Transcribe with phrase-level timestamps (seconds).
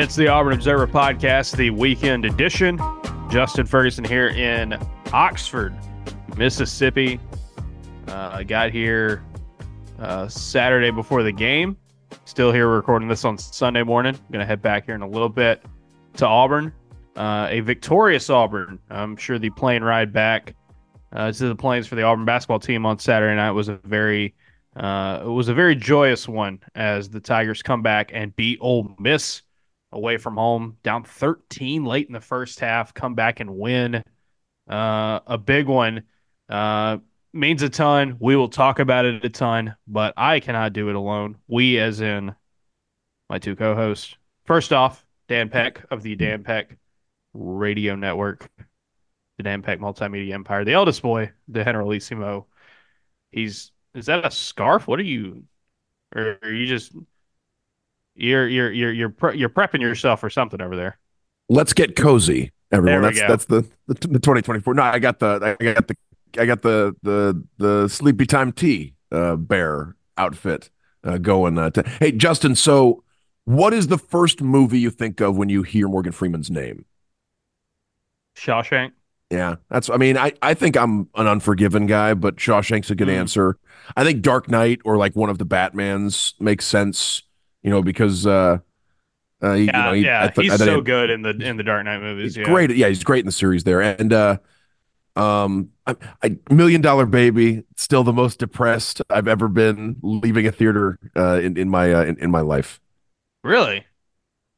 [0.00, 2.80] It's the Auburn Observer Podcast, the weekend edition.
[3.30, 4.78] Justin Ferguson here in
[5.12, 5.76] Oxford,
[6.38, 7.20] Mississippi.
[8.08, 9.22] Uh, I got here
[9.98, 11.76] uh, Saturday before the game.
[12.24, 14.18] Still here recording this on Sunday morning.
[14.32, 15.62] Going to head back here in a little bit
[16.14, 16.72] to Auburn.
[17.14, 18.78] Uh, a victorious Auburn.
[18.88, 20.54] I'm sure the plane ride back
[21.12, 24.34] uh, to the Plains for the Auburn basketball team on Saturday night was a very
[24.76, 28.94] uh, it was a very joyous one as the Tigers come back and beat Ole
[28.98, 29.42] Miss
[29.92, 34.02] away from home, down 13 late in the first half, come back and win.
[34.68, 36.04] Uh, a big one
[36.48, 36.98] uh,
[37.32, 38.16] means a ton.
[38.20, 41.36] We will talk about it a ton, but I cannot do it alone.
[41.48, 42.34] We, as in
[43.28, 44.16] my two co hosts.
[44.44, 46.76] First off, Dan Peck of the Dan Peck
[47.32, 48.50] Radio Network,
[49.36, 52.46] the Dan Peck Multimedia Empire, the eldest boy, the Generalissimo.
[53.30, 54.86] He's is that a scarf?
[54.86, 55.44] What are you?
[56.14, 56.92] Or are you just
[58.20, 60.98] you're you're you're you're pre- you're prepping yourself for something over there?
[61.48, 63.02] Let's get cozy, everyone.
[63.02, 63.28] That's go.
[63.28, 64.74] that's the, the the 2024.
[64.74, 65.96] No, I got the I got the
[66.38, 70.70] I got the the the sleepy time tea uh, bear outfit
[71.02, 71.58] uh, going.
[71.58, 72.54] Uh, to, hey, Justin.
[72.54, 73.02] So,
[73.46, 76.84] what is the first movie you think of when you hear Morgan Freeman's name?
[78.36, 78.92] Shawshank.
[79.30, 79.88] Yeah, that's.
[79.90, 83.18] I mean, I I think I'm an Unforgiven guy, but Shawshank's a good Mm.
[83.18, 83.56] answer.
[83.96, 87.22] I think Dark Knight or like one of the Batmans makes sense.
[87.62, 88.58] You know, because uh,
[89.42, 91.10] uh, he- Yeah, you know, he, yeah, th- he's I thought he so had- good
[91.10, 92.34] in the in the Dark Knight movies.
[92.34, 92.44] He's yeah.
[92.52, 92.70] great.
[92.76, 93.80] Yeah, he's great in the series there.
[93.80, 94.38] And uh
[95.16, 100.52] um I, I Million Dollar Baby, still the most depressed I've ever been leaving a
[100.52, 102.80] theater uh in, in my uh, in, in my life.
[103.42, 103.84] Really?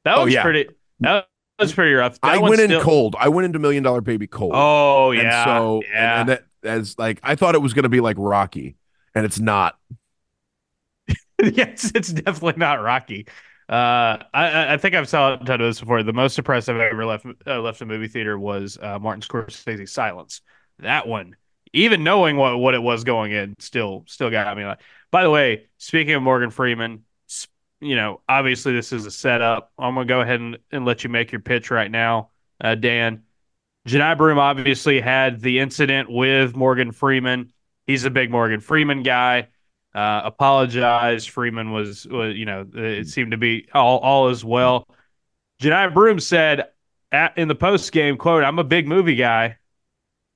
[0.05, 0.43] That Oh, was yeah.
[0.43, 0.69] pretty.
[1.01, 1.27] That
[1.59, 2.21] was pretty rough.
[2.21, 3.17] That I went in still- cold.
[3.19, 4.53] I went into Million Dollar Baby cold.
[4.55, 6.21] Oh and yeah, so yeah.
[6.21, 8.77] and, and that as like I thought it was gonna be like Rocky,
[9.15, 9.79] and it's not.
[11.53, 13.27] yes, it's definitely not Rocky.
[13.69, 16.03] Uh, I- I, think I've told this before.
[16.03, 19.91] The most depressed I've ever left uh, left a movie theater was uh, Martin Scorsese's
[19.91, 20.41] Silence.
[20.79, 21.37] That one,
[21.73, 24.65] even knowing what, what it was going in, still still got me.
[24.65, 27.05] Like, by the way, speaking of Morgan Freeman,
[27.81, 29.73] you know, obviously this is a setup.
[29.79, 33.25] I'm gonna go ahead and, and let you make your pitch right now, uh, Dan.
[33.89, 37.53] Johni Broome obviously had the incident with Morgan Freeman.
[37.87, 39.49] He's a big Morgan Freeman guy
[39.95, 41.31] uh, apologized.
[41.31, 44.87] Freeman was, was, you know, it seemed to be all, all as well.
[45.61, 46.69] Johni Broome said
[47.13, 49.59] at, in the post game quote, "I'm a big movie guy,"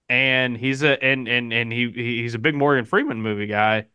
[0.08, 3.86] and he's a and and and he he's a big Morgan Freeman movie guy.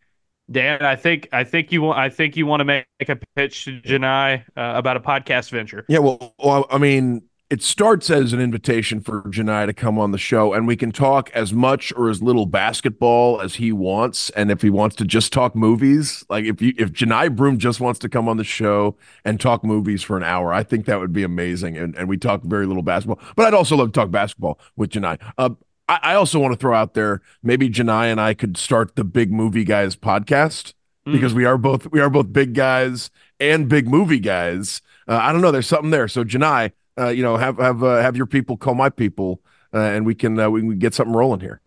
[0.49, 3.65] Dan, I think I think you want I think you want to make a pitch
[3.65, 5.85] to Johni uh, about a podcast venture.
[5.87, 10.11] Yeah, well, well, I mean, it starts as an invitation for Johni to come on
[10.11, 14.29] the show, and we can talk as much or as little basketball as he wants.
[14.31, 17.79] And if he wants to just talk movies, like if you if Johni Broome just
[17.79, 18.95] wants to come on the show
[19.25, 21.77] and talk movies for an hour, I think that would be amazing.
[21.77, 24.91] And and we talk very little basketball, but I'd also love to talk basketball with
[24.91, 25.19] Johni.
[25.37, 25.49] Uh,
[25.89, 29.03] I, I also want to throw out there maybe Johni and I could start the
[29.03, 30.73] Big Movie Guys podcast
[31.07, 31.13] Mm.
[31.13, 34.83] because we are both we are both big guys and big movie guys.
[35.07, 35.49] Uh, I don't know.
[35.49, 36.07] There's something there.
[36.07, 39.41] So Johni, uh, you know, have have uh, have your people call my people,
[39.73, 41.61] uh, and we can uh, we can get something rolling here.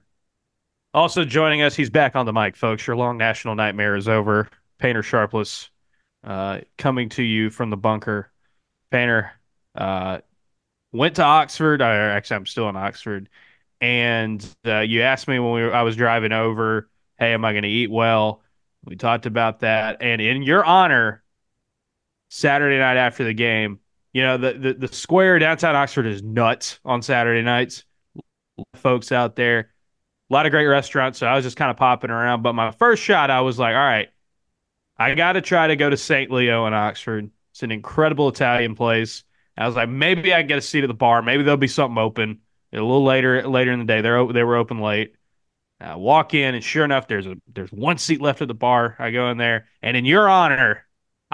[0.93, 2.87] Also joining us, he's back on the mic, folks.
[2.87, 4.49] Your long national nightmare is over.
[4.79, 5.71] Painter Sharpless,
[6.23, 8.31] uh, coming to you from the bunker.
[8.91, 9.33] Painter
[9.75, 10.21] uh,
[10.93, 11.83] went to Oxford.
[11.83, 13.29] I, actually, I'm still in Oxford.
[13.81, 17.69] And you asked me when we I was driving over, "Hey, am I going to
[17.69, 18.43] eat well?"
[18.85, 21.23] We talked about that, and in your honor,
[22.29, 23.81] Saturday night after the game,
[24.15, 27.85] you know the the, the square downtown Oxford is nuts on Saturday nights.
[28.77, 29.73] Folks out there,
[30.31, 31.19] a lot of great restaurants.
[31.19, 32.43] So I was just kind of popping around.
[32.43, 34.09] But my first shot, I was like, all right,
[34.97, 36.31] I got to try to go to St.
[36.31, 37.31] Leo in Oxford.
[37.51, 39.25] It's an incredible Italian place.
[39.57, 41.23] I was like, maybe I can get a seat at the bar.
[41.23, 42.41] Maybe there'll be something open
[42.73, 44.01] a little later later in the day.
[44.01, 45.15] They're they were open late.
[45.81, 48.97] I walk in, and sure enough, there's a there's one seat left at the bar.
[48.99, 50.84] I go in there, and in your honor,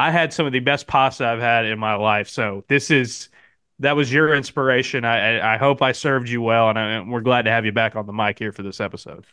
[0.00, 2.28] I had some of the best pasta I've had in my life.
[2.28, 3.28] So this is
[3.80, 5.04] that was your inspiration.
[5.04, 7.66] I I, I hope I served you well, and, I, and we're glad to have
[7.66, 9.26] you back on the mic here for this episode.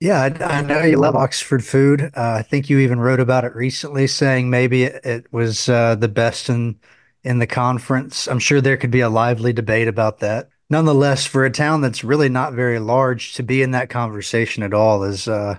[0.00, 2.02] Yeah, I, I know you love Oxford food.
[2.14, 5.94] Uh, I think you even wrote about it recently, saying maybe it, it was uh,
[5.94, 6.78] the best in
[7.22, 8.26] in the conference.
[8.26, 10.48] I'm sure there could be a lively debate about that.
[10.70, 14.74] Nonetheless, for a town that's really not very large, to be in that conversation at
[14.74, 15.58] all is, uh,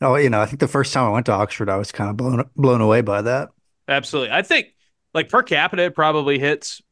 [0.00, 2.10] oh, you know, I think the first time I went to Oxford, I was kind
[2.10, 3.50] of blown blown away by that.
[3.90, 4.32] Absolutely.
[4.34, 4.68] I think
[5.14, 6.82] like per capita it probably hits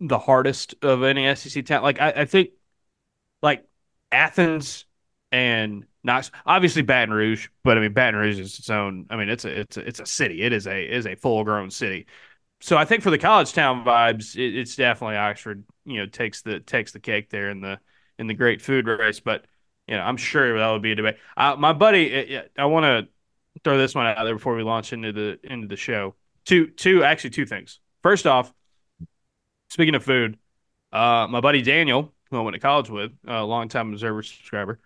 [0.00, 1.82] the hardest of any SEC town.
[1.82, 2.50] Like I, I think
[3.42, 3.66] like
[4.12, 4.86] Athens
[5.32, 9.28] and Knox obviously Baton Rouge, but I mean Baton Rouge is its own I mean
[9.30, 10.42] it's a it's a, it's a city.
[10.42, 12.06] It is a is a full grown city.
[12.60, 15.64] so I think for the college town vibes, it, it's definitely Oxford.
[15.86, 17.80] You know, takes the takes the cake there in the
[18.18, 19.20] in the great food race.
[19.20, 19.46] But
[19.88, 21.16] you know, I'm sure that would be a debate.
[21.36, 23.08] Uh, my buddy, I want to
[23.64, 26.14] throw this one out there before we launch into the into the show.
[26.44, 27.80] Two two actually two things.
[28.02, 28.52] First off,
[29.68, 30.38] speaking of food,
[30.92, 34.80] uh, my buddy Daniel, who I went to college with, a longtime Observer subscriber,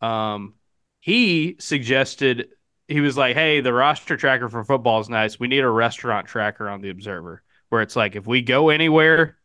[0.00, 0.54] um,
[1.00, 2.48] he suggested
[2.88, 5.38] he was like, "Hey, the roster tracker for football is nice.
[5.38, 9.36] We need a restaurant tracker on the Observer, where it's like if we go anywhere,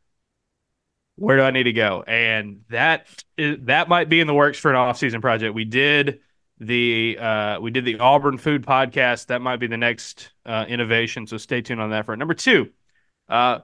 [1.15, 3.07] where do I need to go?" And that
[3.37, 5.53] that might be in the works for an off-season project.
[5.53, 6.21] We did
[6.59, 9.27] the uh, we did the Auburn Food Podcast.
[9.27, 11.27] That might be the next uh, innovation.
[11.27, 12.69] So stay tuned on that for number two.
[13.27, 13.59] Uh,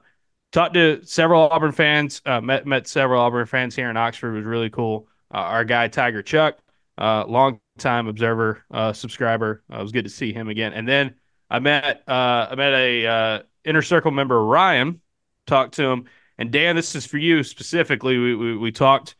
[0.52, 2.22] talked to several Auburn fans.
[2.24, 4.34] Uh, met met several Auburn fans here in Oxford.
[4.34, 5.08] It was really cool.
[5.32, 6.58] Uh, our guy Tiger Chuck
[6.98, 9.62] uh, long time observer, uh, subscriber.
[9.70, 10.72] It was good to see him again.
[10.72, 11.14] And then
[11.50, 15.00] I met uh, I met a uh, inner circle member Ryan.
[15.46, 16.06] Talked to him,
[16.38, 18.18] and Dan, this is for you specifically.
[18.18, 19.14] We we, we talked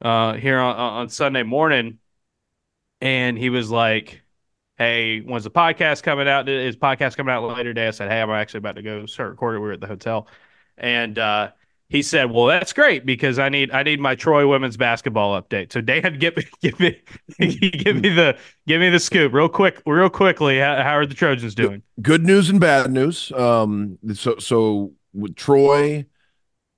[0.00, 1.98] uh, here on, on Sunday morning,
[3.00, 4.22] and he was like,
[4.76, 6.48] "Hey, when's the podcast coming out?
[6.48, 9.30] Is podcast coming out later today?" I said, "Hey, I'm actually about to go start
[9.30, 9.62] recording.
[9.62, 10.28] We are at the hotel."
[10.78, 11.50] And uh,
[11.88, 15.72] he said, "Well, that's great because I need I need my Troy women's basketball update."
[15.72, 17.00] So Dan, give me give me
[17.38, 20.58] give me the give me the scoop real quick, real quickly.
[20.58, 21.82] How, how are the Trojans doing?
[22.02, 23.30] Good news and bad news.
[23.32, 24.92] Um, so so
[25.36, 26.06] Troy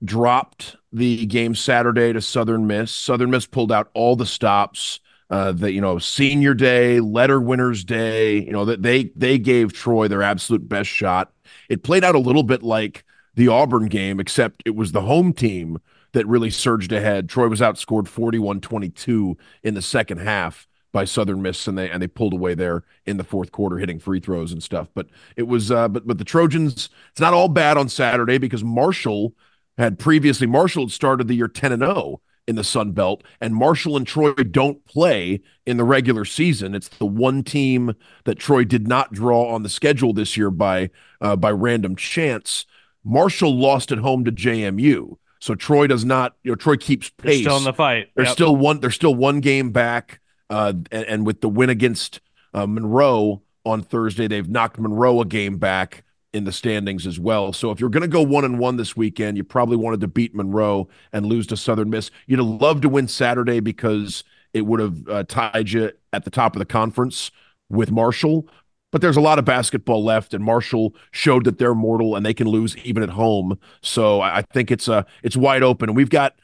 [0.03, 2.91] dropped the game Saturday to Southern Miss.
[2.91, 4.99] Southern Miss pulled out all the stops.
[5.29, 8.39] Uh, the you know senior day, letter winners day.
[8.39, 11.31] You know that they they gave Troy their absolute best shot.
[11.69, 13.03] It played out a little bit like
[13.35, 15.77] the Auburn game, except it was the home team
[16.13, 17.29] that really surged ahead.
[17.29, 22.07] Troy was outscored 41-22 in the second half by Southern Miss, and they and they
[22.07, 24.87] pulled away there in the fourth quarter, hitting free throws and stuff.
[24.93, 28.63] But it was, uh, but but the Trojans, it's not all bad on Saturday because
[28.63, 29.33] Marshall
[29.77, 33.55] had previously Marshall had started the year 10 and 0 in the Sun Belt, and
[33.55, 36.73] Marshall and Troy don't play in the regular season.
[36.73, 37.93] It's the one team
[38.25, 40.89] that Troy did not draw on the schedule this year by
[41.21, 42.65] uh, by random chance.
[43.03, 45.17] Marshall lost at home to JMU.
[45.39, 47.35] So Troy does not, you know, Troy keeps pace.
[47.35, 48.09] They're still in the fight.
[48.15, 48.33] They're yep.
[48.33, 48.79] still one.
[48.79, 50.19] They're still one game back.
[50.49, 52.19] Uh, and, and, with the win against
[52.55, 57.53] uh, Monroe on Thursday, they've knocked Monroe a game back in the standings as well.
[57.53, 60.07] So if you're going to go one and one this weekend, you probably wanted to
[60.07, 62.11] beat Monroe and lose to Southern Miss.
[62.27, 64.23] You'd have loved to win Saturday because
[64.53, 67.31] it would have uh, tied you at the top of the conference
[67.69, 68.47] with Marshall.
[68.91, 72.33] But there's a lot of basketball left, and Marshall showed that they're mortal and they
[72.33, 73.59] can lose even at home.
[73.81, 75.93] So I think it's uh it's wide open.
[75.93, 76.35] We've got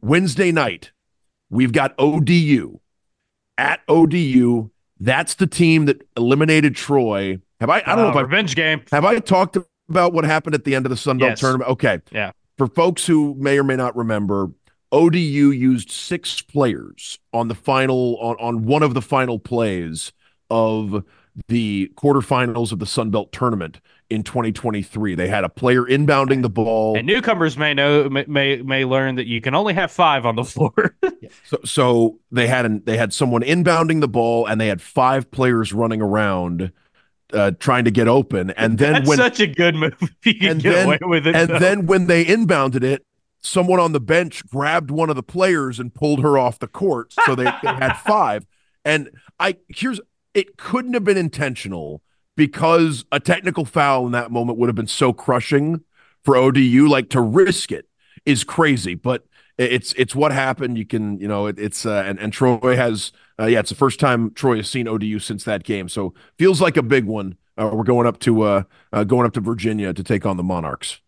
[0.00, 0.92] Wednesday night,
[1.50, 2.80] we've got ODU
[3.58, 4.70] at ODU.
[4.98, 7.40] That's the team that eliminated Troy.
[7.62, 7.76] Have I?
[7.86, 8.82] I don't uh, know if I revenge game.
[8.90, 9.56] Have I talked
[9.88, 11.40] about what happened at the end of the Sun Belt yes.
[11.40, 11.70] tournament?
[11.70, 12.00] Okay.
[12.10, 12.32] Yeah.
[12.58, 14.50] For folks who may or may not remember,
[14.90, 20.12] ODU used six players on the final on, on one of the final plays
[20.50, 21.04] of
[21.46, 25.14] the quarterfinals of the Sun Belt tournament in 2023.
[25.14, 26.96] They had a player inbounding the ball.
[26.98, 30.44] And newcomers may know may may learn that you can only have 5 on the
[30.44, 30.96] floor.
[31.44, 35.30] so so they had an, they had someone inbounding the ball and they had five
[35.30, 36.72] players running around
[37.32, 38.50] uh, trying to get open.
[38.50, 42.24] And then That's when such a good move and then, it, and then when they
[42.24, 43.04] inbounded it
[43.42, 47.12] someone on the bench grabbed one of the players and pulled her off the court.
[47.26, 48.46] So they, they had five.
[48.84, 50.00] And I here's
[50.34, 52.02] it couldn't have been intentional
[52.36, 55.84] because a technical foul in that moment would have been so crushing
[56.24, 56.88] for ODU.
[56.88, 57.86] Like to risk it
[58.24, 59.26] is crazy, but
[59.58, 60.78] it's it's what happened.
[60.78, 63.12] You can you know it, it's uh, and and Troy has
[63.42, 66.60] uh, yeah it's the first time Troy has seen ODU since that game, so feels
[66.60, 67.36] like a big one.
[67.58, 70.42] Uh, we're going up to uh, uh, going up to Virginia to take on the
[70.42, 71.00] Monarchs.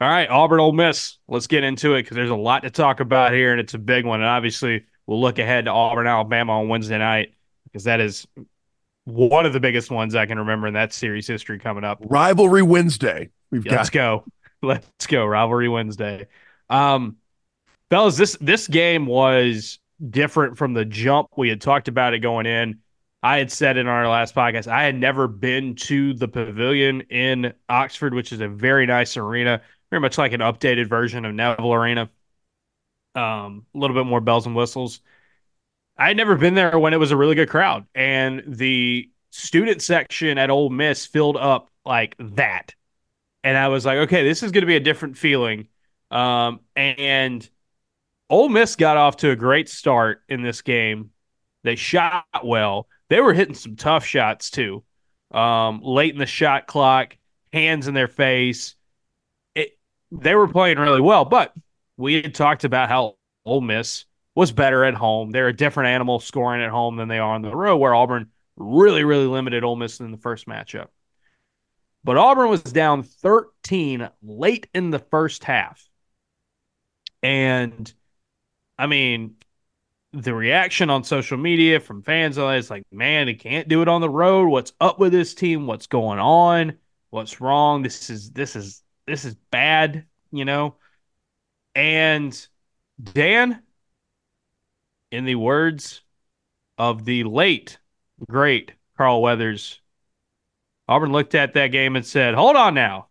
[0.00, 1.18] All right, Auburn, Ole Miss.
[1.28, 3.78] Let's get into it because there's a lot to talk about here, and it's a
[3.78, 4.20] big one.
[4.20, 8.26] And obviously, we'll look ahead to Auburn, Alabama on Wednesday night because that is
[9.04, 11.98] one of the biggest ones I can remember in that series history coming up.
[12.04, 13.30] Rivalry Wednesday.
[13.50, 14.24] We've got Let's go.
[14.62, 15.24] Let's go.
[15.24, 16.26] Rivalry Wednesday.
[16.68, 17.16] Um,
[17.88, 19.78] fellas, this this game was
[20.10, 21.28] different from the jump.
[21.36, 22.80] We had talked about it going in.
[23.22, 27.54] I had said in our last podcast, I had never been to the pavilion in
[27.68, 31.72] Oxford, which is a very nice arena, very much like an updated version of Neville
[31.72, 32.10] Arena.
[33.14, 35.00] Um, a little bit more bells and whistles.
[35.96, 39.80] I had never been there when it was a really good crowd, and the student
[39.80, 42.74] section at Ole Miss filled up like that,
[43.42, 45.68] and I was like, okay, this is going to be a different feeling.
[46.10, 47.48] Um, and
[48.28, 51.10] Ole Miss got off to a great start in this game.
[51.62, 52.88] They shot well.
[53.08, 54.82] They were hitting some tough shots too.
[55.30, 57.16] Um, late in the shot clock,
[57.52, 58.74] hands in their face.
[59.54, 59.78] It,
[60.10, 61.52] they were playing really well, but
[61.96, 64.04] we had talked about how Ole Miss
[64.34, 65.30] was better at home.
[65.30, 68.30] They're a different animal scoring at home than they are on the road, where Auburn
[68.56, 70.88] really, really limited Ole Miss in the first matchup.
[72.04, 75.88] But Auburn was down 13 late in the first half.
[77.22, 77.92] And
[78.78, 79.36] I mean,
[80.12, 84.00] the reaction on social media from fans is like, man, he can't do it on
[84.00, 84.48] the road.
[84.48, 85.66] What's up with this team?
[85.66, 86.78] What's going on?
[87.10, 87.82] What's wrong?
[87.82, 90.76] This is this is this is bad, you know?
[91.74, 92.46] And
[93.12, 93.62] Dan,
[95.10, 96.02] in the words
[96.78, 97.78] of the late,
[98.28, 99.80] great Carl Weathers,
[100.88, 103.08] Auburn looked at that game and said, Hold on now.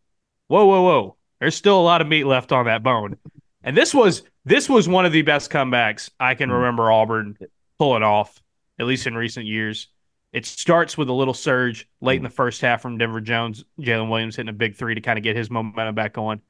[0.47, 1.15] Whoa, whoa, whoa.
[1.39, 3.17] There's still a lot of meat left on that bone.
[3.63, 6.53] And this was this was one of the best comebacks I can mm.
[6.53, 7.37] remember Auburn
[7.77, 8.41] pulling off,
[8.79, 9.87] at least in recent years.
[10.31, 14.09] It starts with a little surge late in the first half from Denver Jones, Jaylin
[14.09, 16.41] Williams hitting a big three to kind of get his momentum back going.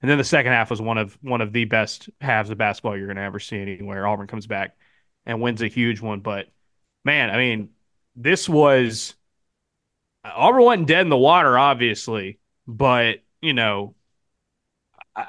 [0.00, 2.96] And then the second half was one of one of the best halves of basketball
[2.96, 4.06] you're going to ever see anywhere.
[4.06, 4.76] Auburn comes back
[5.26, 6.20] and wins a huge one.
[6.20, 6.48] But
[7.04, 7.70] man, I mean,
[8.16, 9.14] this was
[10.24, 13.94] Auburn wasn't dead in the water, obviously, but you know,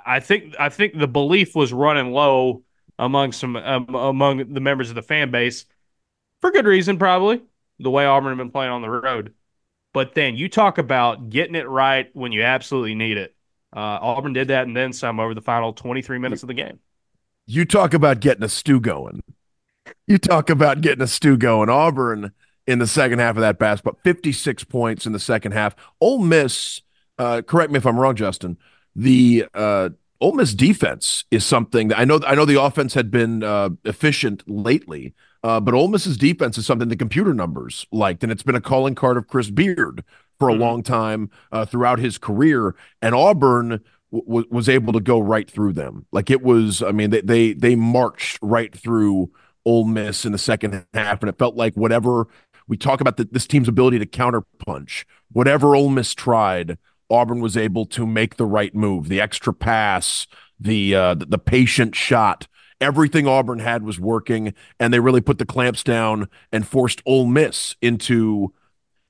[0.06, 2.64] I, think I think the belief was running low
[2.98, 5.66] among some um, among the members of the fan base
[6.42, 7.42] for good reason, probably
[7.80, 9.34] the way Auburn had been playing on the road.
[9.94, 13.36] But then you talk about getting it right when you absolutely need it.
[13.76, 16.80] Uh, Auburn did that and then some over the final 23 minutes of the game.
[17.48, 19.24] You talk about getting a stew going.
[20.06, 21.70] You talk about getting a stew going.
[21.70, 22.32] Auburn
[22.68, 25.76] in the second half of that basketball, 56 points in the second half.
[26.00, 26.82] Ole Miss,
[27.18, 28.58] uh, correct me if I'm wrong, Justin.
[28.96, 29.90] The uh,
[30.22, 32.20] Ole Miss defense is something that I know.
[32.26, 36.66] I know the offense had been uh, efficient lately, uh, but Ole Miss's defense is
[36.66, 40.04] something the computer numbers liked, and it's been a calling card of Chris Beard
[40.38, 40.62] for a mm-hmm.
[40.62, 42.76] long time uh, throughout his career.
[43.02, 43.82] And Auburn
[44.12, 46.06] w- was able to go right through them.
[46.12, 49.32] Like it was, I mean, they they they marched right through
[49.66, 52.28] Ole Miss in the second half, and it felt like whatever
[52.68, 56.78] we talk about the, this team's ability to counterpunch, whatever Ole Miss tried,
[57.10, 60.28] Auburn was able to make the right move, the extra pass,
[60.60, 62.48] the uh, the, patient shot.
[62.82, 67.26] Everything Auburn had was working, and they really put the clamps down and forced Ole
[67.26, 68.54] Miss into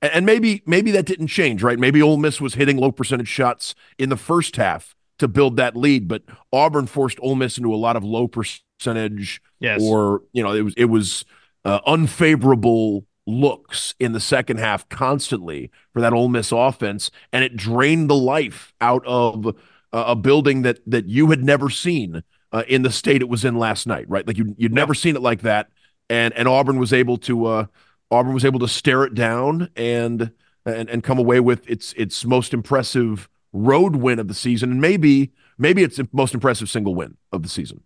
[0.02, 1.78] and maybe maybe that didn't change, right?
[1.78, 5.76] Maybe Ole Miss was hitting low percentage shots in the first half to build that
[5.76, 9.82] lead, but Auburn forced Ole Miss into a lot of low percentage, yes.
[9.84, 11.26] or you know, it was it was
[11.66, 17.56] uh, unfavorable looks in the second half constantly for that Ole Miss offense, and it
[17.56, 19.52] drained the life out of uh,
[19.92, 23.56] a building that that you had never seen uh, in the state it was in
[23.56, 24.26] last night, right?
[24.26, 25.70] Like you you'd never seen it like that,
[26.10, 27.66] and and Auburn was able to uh,
[28.12, 30.32] Auburn was able to stare it down and
[30.66, 34.82] and and come away with its its most impressive road win of the season, and
[34.82, 37.84] maybe maybe its most impressive single win of the season.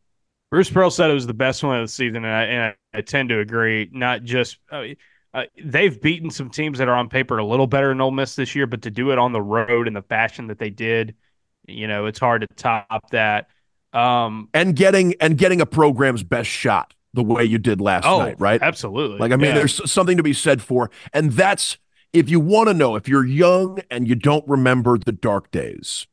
[0.51, 2.61] Bruce Pearl said it was the best one of the season, and I, and
[2.93, 3.89] I, I tend to agree.
[3.91, 4.83] Not just uh,
[5.33, 8.35] uh, they've beaten some teams that are on paper a little better than Ole Miss
[8.35, 11.15] this year, but to do it on the road in the fashion that they did,
[11.67, 13.47] you know, it's hard to top that.
[13.93, 18.19] Um, and getting and getting a program's best shot the way you did last oh,
[18.19, 18.61] night, right?
[18.61, 19.19] Absolutely.
[19.19, 19.55] Like, I mean, yeah.
[19.55, 21.77] there's something to be said for, and that's
[22.11, 26.07] if you want to know if you're young and you don't remember the dark days.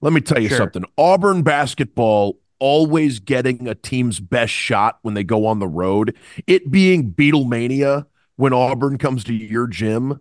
[0.00, 0.58] Let me tell you sure.
[0.58, 0.84] something.
[0.98, 6.14] Auburn basketball always getting a team's best shot when they go on the road.
[6.46, 10.20] It being Beatlemania when Auburn comes to your gym,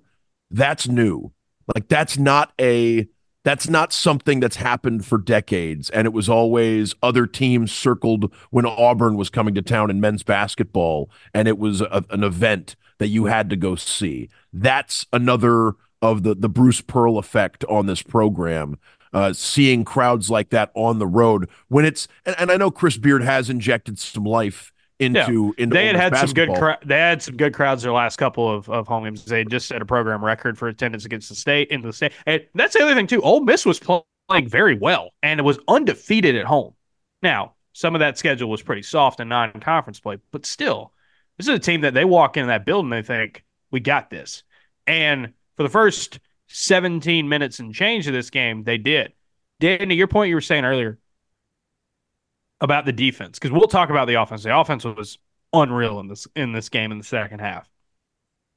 [0.52, 1.32] that's new.
[1.74, 3.08] Like that's not a
[3.44, 5.90] that's not something that's happened for decades.
[5.90, 10.24] And it was always other teams circled when Auburn was coming to town in men's
[10.24, 11.10] basketball.
[11.34, 14.30] And it was a, an event that you had to go see.
[14.54, 18.78] That's another of the, the Bruce Pearl effect on this program.
[19.12, 22.98] Uh, seeing crowds like that on the road when it's, and, and I know Chris
[22.98, 24.73] Beard has injected some life
[25.04, 25.64] into yeah.
[25.64, 26.56] into they had had basketball.
[26.56, 29.26] some good they had some good crowds their last couple of, of home games.
[29.26, 32.14] They just set a program record for attendance against the state in the state.
[32.26, 33.22] And that's the other thing too.
[33.22, 36.74] Ole Miss was playing very well and it was undefeated at home.
[37.22, 40.94] Now, some of that schedule was pretty soft and non-conference play, but still,
[41.38, 44.44] this is a team that they walk into that building they think we got this.
[44.86, 49.14] And for the first 17 minutes and change of this game, they did.
[49.60, 51.00] Danny, your point you were saying earlier,
[52.64, 54.42] about the defense because we'll talk about the offense.
[54.42, 55.20] The offense was
[55.52, 57.70] unreal in this in this game in the second half.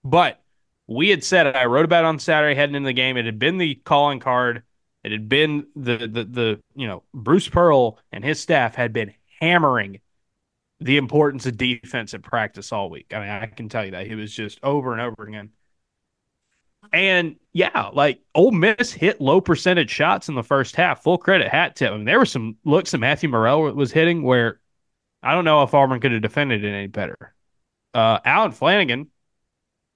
[0.03, 0.41] But
[0.87, 1.55] we had said.
[1.55, 3.17] I wrote about it on Saturday heading into the game.
[3.19, 4.63] It had been the calling card.
[5.05, 9.13] It had been the the the you know Bruce Pearl and his staff had been
[9.41, 10.01] hammering
[10.81, 13.13] the importance of defense at practice all week.
[13.13, 15.51] I mean, I can tell you that he was just over and over again.
[16.93, 21.03] And yeah, like Ole Miss hit low percentage shots in the first half.
[21.03, 21.93] Full credit, hat tip.
[21.93, 24.61] I mean, there were some looks that Matthew Murrell was hitting where
[25.23, 27.35] I don't know if Auburn could have defended it any better.
[27.95, 29.09] Uh, Allen Flanigan,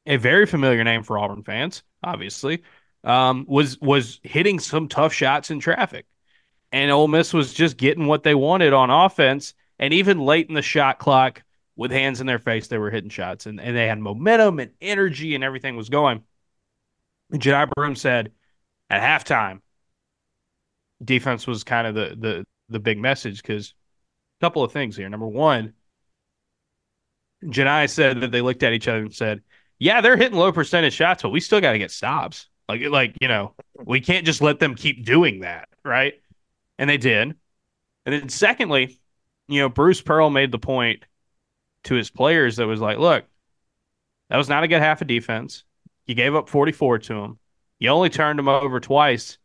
[0.06, 2.62] a very familiar name for Auburn fans, obviously,
[3.04, 6.06] um, was was hitting some tough shots in traffic,
[6.72, 9.54] and Ole Miss was just getting what they wanted on offense.
[9.78, 11.42] And even late in the shot clock,
[11.80, 14.70] with hands in their face, they were hitting shots, and, and they had momentum and
[14.82, 16.22] energy, and everything was going.
[17.32, 18.32] Johni Broome said
[18.88, 19.60] at halftime,
[21.02, 23.74] defense was kind of the the the big message because
[24.40, 25.08] a couple of things here.
[25.08, 25.74] Number one,
[27.44, 29.42] Johni said that they looked at each other and said,
[29.78, 32.48] "Yeah, they're hitting low percentage shots, but we still got to get stops.
[32.68, 36.14] Like like you know, we can't just let them keep doing that, right?"
[36.78, 37.34] And they did.
[38.06, 38.98] And then secondly,
[39.48, 41.04] you know, Bruce Pearl made the point
[41.84, 43.24] to his players that was like, "Look,
[44.28, 45.64] that was not a good half of defense.
[46.10, 47.38] You gave up 44 to them.
[47.78, 49.38] You only turned them over twice.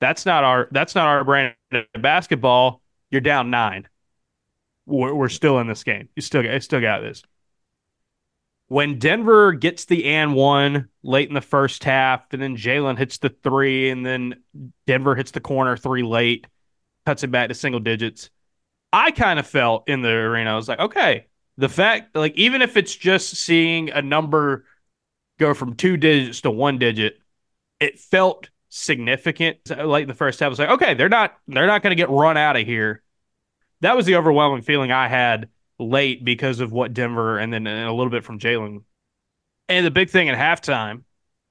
[0.00, 2.82] That's not our that's not our brand of basketball.
[3.12, 3.86] You're down nine.
[4.84, 6.08] We're, we're still in this game.
[6.16, 7.22] You still got still got this.
[8.66, 13.18] When Denver gets the and one late in the first half, and then Jaylin hits
[13.18, 14.42] the three, and then
[14.88, 16.48] Denver hits the corner three late,
[17.06, 18.28] cuts it back to single digits.
[18.92, 21.26] I kind of felt in the arena, I was like, okay,
[21.58, 24.64] the fact, like, even if it's just seeing a number
[25.42, 27.18] go from two digits to one digit,
[27.80, 29.58] it felt significant.
[29.70, 32.36] Like the first half was like, okay, they're not they're not going to get run
[32.36, 33.02] out of here.
[33.80, 37.88] That was the overwhelming feeling I had late because of what Denver and then and
[37.88, 38.82] a little bit from Jaylin.
[39.68, 41.02] And the big thing at halftime,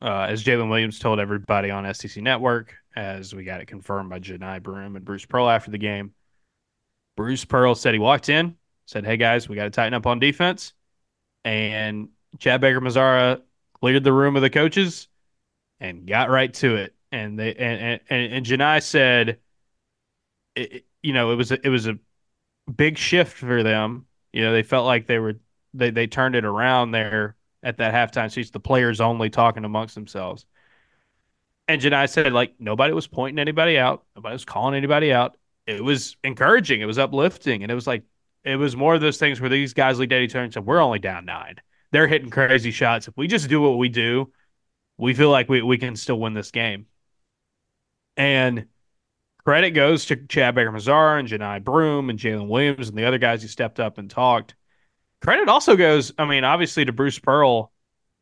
[0.01, 4.19] uh, as Jaylin Williams told everybody on SEC Network, as we got it confirmed by
[4.19, 6.13] Johni Broome and Bruce Pearl after the game.
[7.17, 10.19] Bruce Pearl said he walked in, said, "Hey guys, we got to tighten up on
[10.19, 10.73] defense,"
[11.43, 13.41] and Chad Baker Mazara
[13.81, 15.07] cleared the room of the coaches
[15.79, 16.95] and got right to it.
[17.11, 19.39] And they and and, and Johni said,
[20.55, 21.97] it, you know, it was a, it was a
[22.73, 24.05] big shift for them.
[24.31, 25.35] You know, they felt like they were
[25.73, 28.51] they they turned it around there at that halftime speech.
[28.51, 30.45] The players only talking amongst themselves.
[31.67, 35.37] And Johni said, like nobody was pointing anybody out, nobody was calling anybody out.
[35.67, 38.03] It was encouraging, it was uplifting, and it was like
[38.43, 40.81] it was more of those things where these guys looked at each and said, "We're
[40.81, 41.57] only down nine
[41.91, 43.07] they're hitting crazy shots.
[43.07, 44.31] If we just do what we do,
[44.97, 46.85] we feel like we, we can still win this game.
[48.17, 48.67] And
[49.43, 53.17] credit goes to Chad Baker Mazara and Johni Broome and Jaylin Williams and the other
[53.17, 54.55] guys who stepped up and talked.
[55.21, 57.71] Credit also goes, I mean, obviously to Bruce Pearl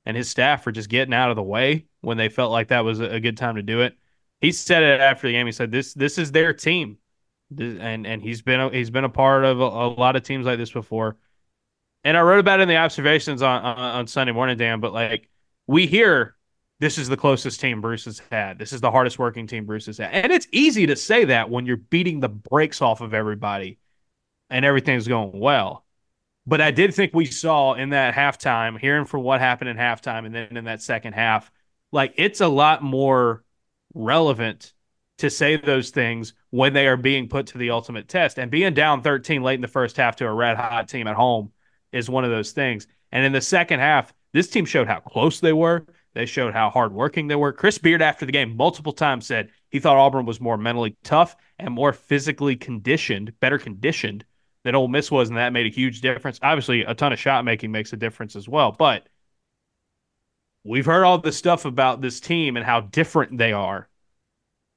[0.05, 2.83] and his staff for just getting out of the way when they felt like that
[2.83, 3.95] was a good time to do it.
[4.41, 5.45] He said it after the game.
[5.45, 6.97] He said, "This this is their team,"
[7.59, 10.45] and and he's been a, he's been a part of a, a lot of teams
[10.45, 11.17] like this before
[12.03, 14.79] and I wrote about it in the observations on, on, on Sunday morning, Dan.
[14.79, 15.29] But like
[15.67, 16.35] we hear,
[16.79, 18.57] this is the closest team Bruce has had.
[18.57, 21.49] This is the hardest working team Bruce has had, and it's easy to say that
[21.49, 23.79] when you're beating the brakes off of everybody,
[24.49, 25.85] and everything's going well.
[26.45, 30.25] But I did think we saw in that halftime, hearing from what happened in halftime,
[30.25, 31.51] and then in that second half,
[31.91, 33.43] like it's a lot more
[33.93, 34.73] relevant
[35.19, 38.39] to say those things when they are being put to the ultimate test.
[38.39, 41.15] And being down 13 late in the first half to a red hot team at
[41.15, 41.51] home
[41.91, 42.87] is one of those things.
[43.11, 45.85] And in the second half, this team showed how close they were.
[46.13, 47.53] They showed how hardworking they were.
[47.53, 51.35] Chris Beard, after the game, multiple times said he thought Auburn was more mentally tough
[51.57, 54.25] and more physically conditioned, better conditioned
[54.63, 56.39] than Ole Miss was, and that made a huge difference.
[56.41, 58.71] Obviously, a ton of shot making makes a difference as well.
[58.71, 59.07] But
[60.63, 63.87] we've heard all this stuff about this team and how different they are.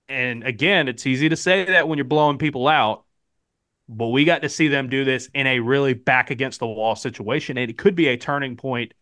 [0.09, 3.05] And again, it's easy to say that when you're blowing people out,
[3.89, 6.97] but we got to see them do this in a really back against the wall
[6.97, 8.95] situation, and it could be a turning point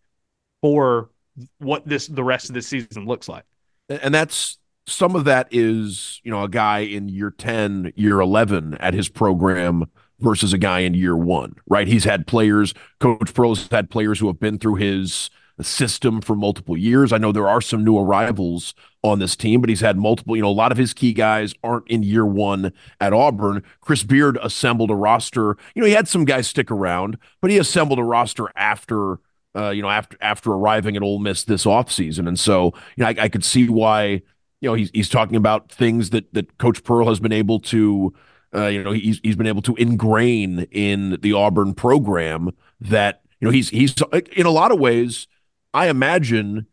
[0.62, 1.10] for
[1.58, 3.44] what this the rest of the season looks like.
[3.88, 8.74] And that's some of that is you know a guy in year 10 year 11
[8.74, 9.84] at his program
[10.18, 11.86] versus a guy in year one right?
[11.86, 15.30] He's had players coach Pearl's had players who have been through his
[15.62, 17.12] system for multiple years.
[17.12, 20.42] I know there are some new arrivals on this team, but he's had multiple, you
[20.42, 23.62] know, a lot of his key guys aren't in year one at Auburn.
[23.80, 25.56] Chris Beard assembled a roster.
[25.74, 29.18] You know, he had some guys stick around, but he assembled a roster after,
[29.56, 32.28] uh, you know, after after arriving at Ole Miss this offseason.
[32.28, 34.22] And so, you know, I, I could see why,
[34.60, 38.12] you know, he's he's talking about things that that Coach Pearl has been able to
[38.54, 43.46] uh, you know, he's he's been able to ingrain in the Auburn program that, you
[43.46, 43.94] know, he's he's
[44.32, 45.26] in a lot of ways,
[45.72, 46.66] I imagine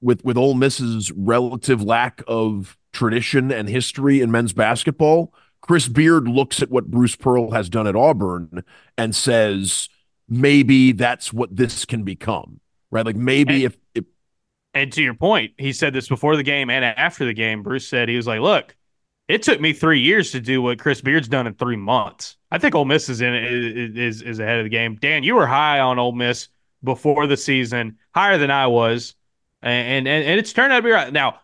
[0.00, 6.28] with with Ole Miss's relative lack of tradition and history in men's basketball, Chris Beard
[6.28, 8.64] looks at what Bruce Pearl has done at Auburn
[8.96, 9.88] and says
[10.28, 12.60] maybe that's what this can become,
[12.90, 13.04] right?
[13.04, 14.04] Like maybe and, if, if
[14.74, 17.62] And to your point, he said this before the game and after the game.
[17.62, 18.74] Bruce said he was like, "Look,
[19.28, 22.36] it took me three years to do what Chris Beard's done in three months.
[22.50, 24.96] I think Ole Miss is in is is ahead of the game.
[24.96, 26.48] Dan, you were high on Ole Miss
[26.82, 29.14] before the season, higher than I was,
[29.62, 31.12] and and, and it's turned out to be right.
[31.12, 31.40] Now,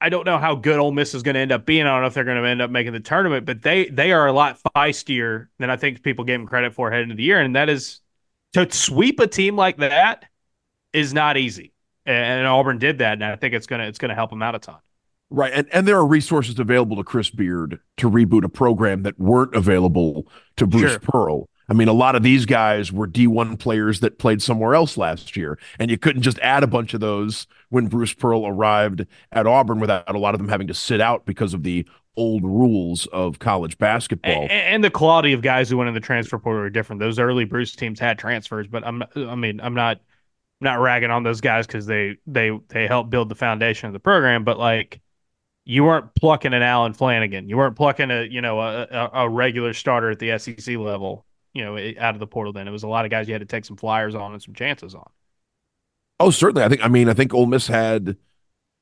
[0.00, 1.82] I don't know how good Ole Miss is going to end up being.
[1.82, 4.12] I don't know if they're going to end up making the tournament, but they they
[4.12, 7.22] are a lot feistier than I think people gave them credit for heading into the
[7.22, 8.00] year, and that is
[8.54, 10.24] to sweep a team like that
[10.92, 11.72] is not easy.
[12.04, 14.58] And Auburn did that, and I think it's gonna it's gonna help them out a
[14.58, 14.78] ton.
[15.30, 15.52] Right.
[15.54, 19.54] And and there are resources available to Chris Beard to reboot a program that weren't
[19.54, 20.26] available
[20.56, 20.98] to Bruce sure.
[20.98, 21.48] Pearl.
[21.68, 25.36] I mean, a lot of these guys were D1 players that played somewhere else last
[25.36, 29.46] year, and you couldn't just add a bunch of those when Bruce Pearl arrived at
[29.46, 33.06] Auburn without a lot of them having to sit out because of the old rules
[33.06, 34.42] of college basketball.
[34.42, 37.00] And, and the quality of guys who went in the transfer portal are different.
[37.00, 40.00] Those early Bruce teams had transfers, but I'm I mean, I'm not
[40.60, 44.00] not ragging on those guys because they they they helped build the foundation of the
[44.00, 45.00] program, but like
[45.64, 47.48] you weren't plucking an Allen Flanigan.
[47.48, 51.64] you weren't plucking a you know a, a regular starter at the SEC level, you
[51.64, 52.52] know, out of the portal.
[52.52, 54.42] Then it was a lot of guys you had to take some flyers on and
[54.42, 55.08] some chances on.
[56.20, 56.62] Oh, certainly.
[56.62, 56.84] I think.
[56.84, 58.16] I mean, I think Ole Miss had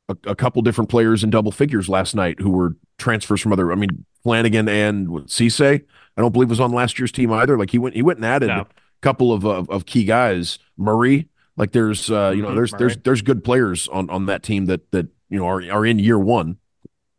[0.09, 3.72] a, a couple different players in double figures last night who were transfers from other.
[3.72, 5.85] I mean, Flanigan and Cisse.
[6.16, 7.56] I don't believe was on last year's team either.
[7.56, 8.61] Like he went, he went and added no.
[8.61, 8.66] a
[9.00, 10.59] couple of, of, of key guys.
[10.76, 14.66] Murray, like there's uh, you know there's there's there's good players on on that team
[14.66, 16.59] that that you know are are in year one.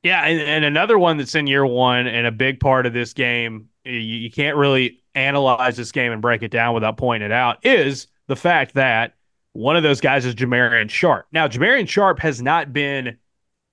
[0.03, 3.13] Yeah, and, and another one that's in year one and a big part of this
[3.13, 3.69] game.
[3.85, 7.65] You, you can't really analyze this game and break it down without pointing it out.
[7.65, 9.13] Is the fact that
[9.53, 11.27] one of those guys is Jamarion Sharp.
[11.31, 13.17] Now, Jamarion Sharp has not been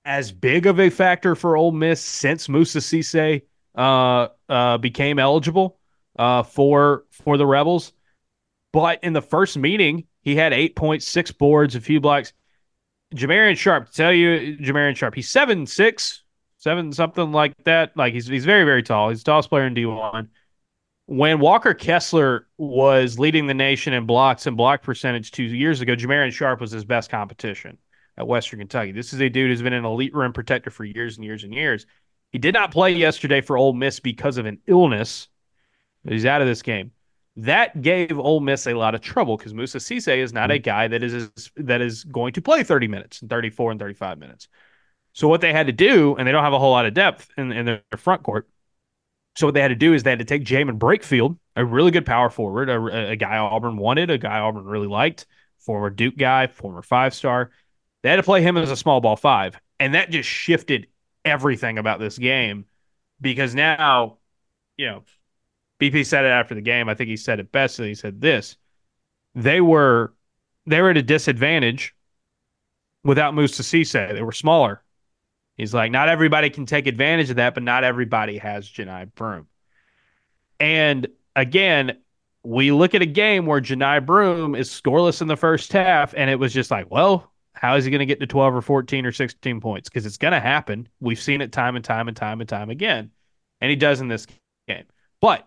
[0.05, 3.41] as big of a factor for Ole Miss since Moussa Cisse
[3.75, 5.79] uh, uh, became eligible
[6.17, 7.93] uh, for for the Rebels.
[8.71, 12.33] But in the first meeting, he had 8.6 boards, a few blocks.
[13.15, 16.23] Jamarion Sharp, tell you, Jamarion Sharp, he's seven six,
[16.57, 17.95] seven something like that.
[17.97, 19.09] Like he's he's very very tall.
[19.09, 20.29] He's the tallest player in D one.
[21.09, 25.95] When Walker Kessler was leading the nation in blocks and block percentage two years ago,
[25.95, 27.79] Jamarion Sharp was his best competition
[28.15, 28.91] at Western Kentucky.
[28.91, 31.51] This is a dude who's been an elite rim protector for years and years and
[31.51, 31.87] years.
[32.31, 35.29] He did not play yesterday for Ole Miss because of an illness.
[36.07, 36.91] He's out of this game
[37.37, 40.61] that gave Ole Miss a lot of trouble because Moussa Cisse is not a mm-hmm.
[40.61, 44.47] guy that is that is going to play 30 minutes and 34 and 35 minutes.
[45.13, 47.29] So what they had to do, and they don't have a whole lot of depth
[47.35, 48.47] in, in their front court.
[49.35, 51.91] So what they had to do is they had to take Jaemyn Brakefield, a really
[51.91, 55.25] good power forward, a, a guy Auburn wanted, a guy Auburn really liked,
[55.59, 57.51] former Duke guy, former five star.
[58.01, 60.87] They had to play him as a small ball five, and that just shifted
[61.23, 62.65] everything about this game
[63.21, 64.17] because now,
[64.77, 65.03] you know,
[65.79, 66.89] BP said it after the game.
[66.89, 67.79] I think he said it best.
[67.79, 68.57] And he said this:
[69.35, 70.13] they were
[70.65, 71.95] they were at a disadvantage
[73.03, 74.13] without Moussa Cisse.
[74.13, 74.83] They were smaller.
[75.59, 79.45] He's like, not everybody can take advantage of that, but not everybody has Johni Broome.
[80.57, 81.97] And again,
[82.43, 86.29] we look at a game where Johni Broome is scoreless in the first half, and
[86.29, 89.05] it was just like, well, how is he going to get to 12 or 14
[89.05, 89.89] or 16 points?
[89.89, 90.87] Because it's going to happen.
[91.01, 93.11] We've seen it time and time and time and time again.
[93.59, 94.27] And he does in this
[94.65, 94.85] game.
[95.19, 95.45] But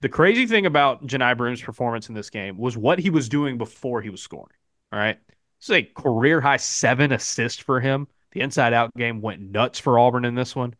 [0.00, 3.58] the crazy thing about Johni Broome's performance in this game was what he was doing
[3.58, 4.56] before he was scoring.
[4.92, 5.18] All right.
[5.60, 8.08] Is a career high seven assists for him.
[8.32, 10.74] The inside out game went nuts for Auburn in this one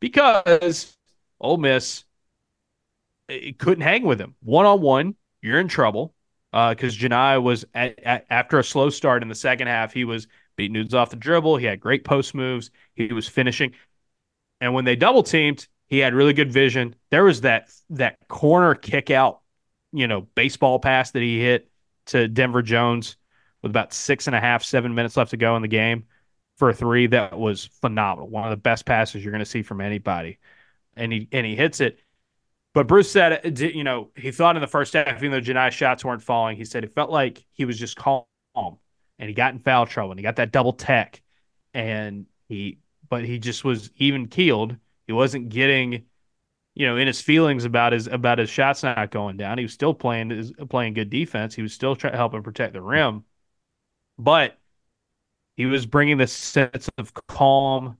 [0.00, 0.96] because
[1.40, 2.04] Ole Miss
[3.28, 4.34] it couldn't hang with him.
[4.42, 6.14] One on one, you're in trouble
[6.50, 9.92] because uh, Johni was at, at, after a slow start in the second half.
[9.92, 11.58] He was beating dudes off the dribble.
[11.58, 12.70] He had great post moves.
[12.94, 13.74] He was finishing.
[14.60, 16.94] And when they double teamed, he had really good vision.
[17.10, 19.40] There was that that corner kick out,
[19.92, 21.70] you know, baseball pass that he hit
[22.06, 23.16] to Denver Jones
[23.62, 26.04] with about six and a half, seven minutes left to go in the game
[26.58, 27.06] for a three.
[27.06, 28.28] That was phenomenal.
[28.28, 30.38] One of the best passes you're going to see from anybody.
[30.96, 32.00] And he and he hits it.
[32.74, 36.04] But Bruce said, you know, he thought in the first half, even though Johni's shots
[36.04, 39.58] weren't falling, he said it felt like he was just calm and he got in
[39.60, 41.22] foul trouble and he got that double tech
[41.74, 44.76] and he, but he just was even keeled
[45.08, 46.04] he wasn't getting,
[46.74, 49.56] you know, in his feelings about his about his shots not going down.
[49.56, 51.54] He was still playing playing good defense.
[51.54, 53.24] He was still trying to help him protect the rim,
[54.18, 54.58] but
[55.58, 57.98] he was bringing this sense of calm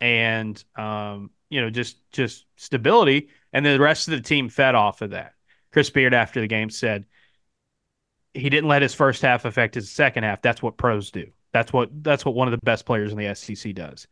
[0.00, 5.02] and um, you know just just stability, and the rest of the team fed off
[5.02, 5.34] of that.
[5.70, 7.04] Chris Beard after the game said
[8.32, 10.40] he didn't let his first half affect his second half.
[10.40, 11.30] That's what pros do.
[11.52, 14.08] That's what that's what one of the best players in the SEC does.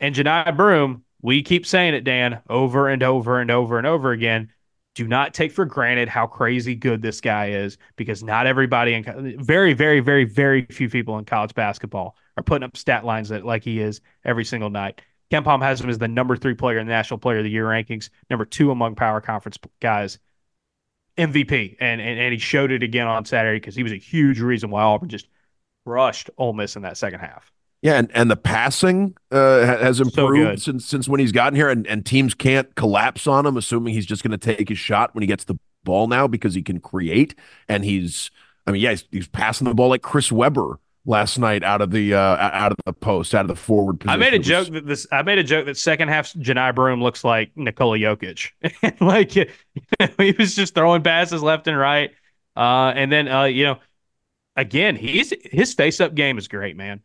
[0.00, 4.12] And Johni Broome, we keep saying it, Dan, over and over and over and over
[4.12, 4.50] again.
[4.94, 9.36] Do not take for granted how crazy good this guy is because not everybody in
[9.42, 13.44] very very very very few people in college basketball are putting up stat lines that
[13.44, 15.00] like he is every single night.
[15.30, 17.66] KenPom has him as the number three player in the National Player of the Year
[17.66, 20.18] rankings, number two among power conference guys,
[21.16, 24.40] MVP, and and, and he showed it again on Saturday because he was a huge
[24.40, 25.28] reason why Auburn just
[25.86, 27.52] crushed Ole Miss in that second half.
[27.82, 31.70] Yeah, and, and the passing uh, has improved so since since when he's gotten here,
[31.70, 35.14] and, and teams can't collapse on him, assuming he's just going to take his shot
[35.14, 37.34] when he gets the ball now because he can create,
[37.68, 38.30] and he's,
[38.66, 41.90] I mean, yeah, he's, he's passing the ball like Chris Webber last night out of
[41.90, 44.12] the uh, out of the post, out of the forward position.
[44.12, 44.46] I made a was...
[44.46, 45.06] joke that this.
[45.10, 48.50] I made a joke that second half Johni Broome looks like Nikola Jokic,
[49.00, 49.46] like you
[49.98, 52.10] know, he was just throwing passes left and right,
[52.56, 53.78] uh, and then uh, you know,
[54.56, 57.00] again, he's his face up game is great, man.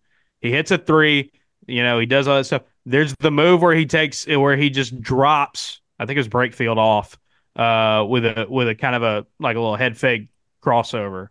[0.45, 1.31] He hits a three.
[1.67, 2.61] You know, he does all that stuff.
[2.85, 5.81] There's the move where he takes where he just drops.
[5.97, 7.17] I think it was Brakefield off
[7.55, 10.27] uh, with a with a kind of a like a little head fake
[10.61, 11.29] crossover,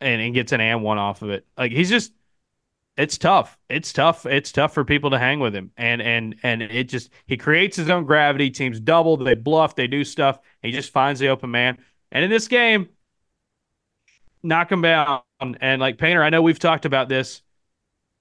[0.00, 1.46] and, and gets an and one off of it.
[1.56, 2.12] Like he's just,
[2.96, 3.56] it's tough.
[3.68, 4.26] It's tough.
[4.26, 7.76] It's tough for people to hang with him, and and and it just he creates
[7.76, 8.50] his own gravity.
[8.50, 10.40] Teams double, they bluff, they do stuff.
[10.60, 11.78] He just finds the open man,
[12.10, 12.88] and in this game,
[14.42, 15.20] knock him down.
[15.40, 17.42] And like Painter, I know we've talked about this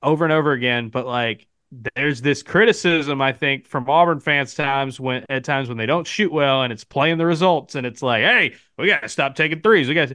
[0.01, 1.47] over and over again, but like
[1.95, 6.07] there's this criticism I think from Auburn fans times when at times when they don't
[6.07, 9.35] shoot well and it's playing the results and it's like, hey, we got to stop
[9.35, 9.87] taking threes.
[9.87, 10.13] We got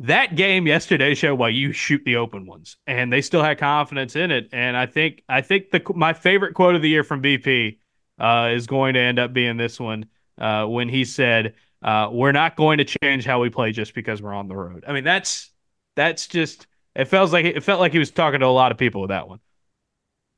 [0.00, 4.16] that game yesterday showed why you shoot the open ones, and they still had confidence
[4.16, 4.48] in it.
[4.52, 7.78] And I think I think the my favorite quote of the year from BP
[8.18, 10.06] uh, is going to end up being this one
[10.38, 14.20] uh, when he said, uh, "We're not going to change how we play just because
[14.20, 15.50] we're on the road." I mean, that's
[15.94, 18.78] that's just it feels like it felt like he was talking to a lot of
[18.78, 19.40] people with that one.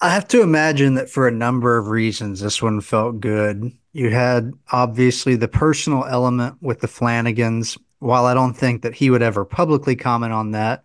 [0.01, 3.73] I have to imagine that for a number of reasons, this one felt good.
[3.93, 7.79] You had obviously the personal element with the Flanigans.
[7.99, 10.85] While I don't think that he would ever publicly comment on that,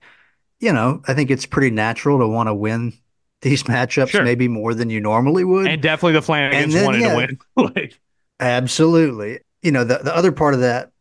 [0.62, 2.94] you know, I think it's pretty natural to want to win
[3.42, 4.24] these matchups sure.
[4.24, 5.68] maybe more than you normally would.
[5.68, 7.40] And definitely the Flanigans then, wanted yeah, to win.
[7.76, 8.00] like,
[8.40, 9.40] absolutely.
[9.62, 10.92] You know, the, the other part of that,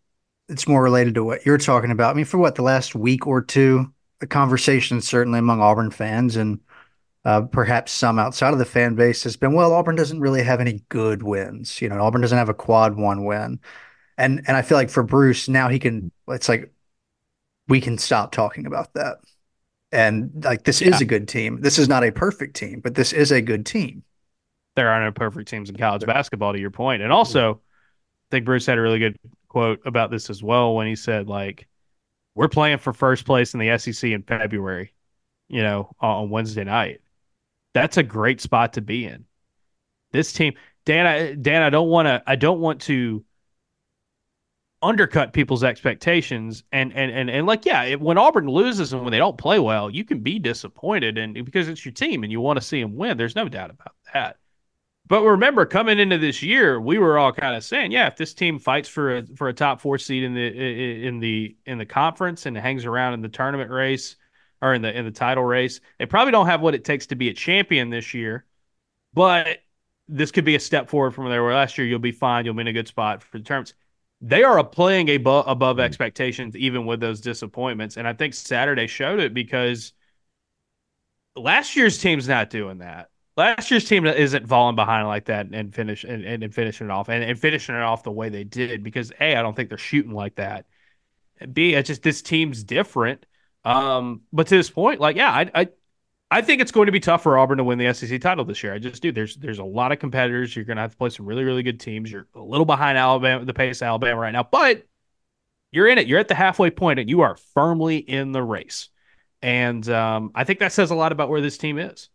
[0.48, 2.10] it's more related to what you're talking about.
[2.10, 6.36] I mean, for what the last week or two, a conversation certainly among Auburn fans
[6.36, 6.60] and
[7.24, 10.60] uh, perhaps some outside of the fan base has been, well, Auburn doesn't really have
[10.60, 11.80] any good wins.
[11.80, 13.60] You know, Auburn doesn't have a quad one win,
[14.16, 16.10] and and I feel like for Bruce now he can.
[16.28, 16.72] It's like
[17.68, 19.18] we can stop talking about that,
[19.92, 20.94] and like this yeah.
[20.94, 21.60] is a good team.
[21.60, 24.02] This is not a perfect team, but this is a good team.
[24.76, 27.58] There are no perfect teams in college basketball, to your point, and also, I
[28.30, 31.66] think Bruce had a really good quote about this as well when he said like
[32.34, 34.92] we're playing for first place in the SEC in February,
[35.48, 37.00] you know, uh, on Wednesday night.
[37.74, 39.24] That's a great spot to be in.
[40.12, 43.24] This team, Dan, I, Dan, I don't want to, I don't want to
[44.82, 49.12] undercut people's expectations and and and, and like yeah it, when auburn loses and when
[49.12, 52.40] they don't play well you can be disappointed and because it's your team and you
[52.40, 54.38] want to see them win there's no doubt about that
[55.10, 58.32] but remember, coming into this year, we were all kind of saying, yeah, if this
[58.32, 61.84] team fights for a for a top four seed in the in the in the
[61.84, 64.14] conference and hangs around in the tournament race
[64.62, 67.16] or in the in the title race, they probably don't have what it takes to
[67.16, 68.46] be a champion this year.
[69.12, 69.58] But
[70.06, 71.42] this could be a step forward from there.
[71.42, 73.74] Where last year you'll be fine, you'll be in a good spot for the terms.
[74.20, 75.86] They are playing above above mm-hmm.
[75.86, 77.96] expectations, even with those disappointments.
[77.96, 79.92] And I think Saturday showed it because
[81.34, 85.74] last year's team's not doing that last year's team isn't falling behind like that and
[85.74, 88.82] finish and, and finishing it off and, and finishing it off the way they did
[88.82, 90.66] because a I don't think they're shooting like that.
[91.52, 93.26] B it's just this team's different.
[93.64, 95.68] Um, but to this point, like yeah, I, I
[96.30, 98.62] I think it's going to be tough for Auburn to win the SEC title this
[98.62, 98.72] year.
[98.72, 99.10] I just do.
[99.10, 100.54] There's there's a lot of competitors.
[100.54, 102.10] You're going to have to play some really really good teams.
[102.10, 104.86] You're a little behind Alabama, the pace of Alabama right now, but
[105.72, 106.06] you're in it.
[106.06, 108.88] You're at the halfway point, and you are firmly in the race.
[109.42, 112.10] And um, I think that says a lot about where this team is.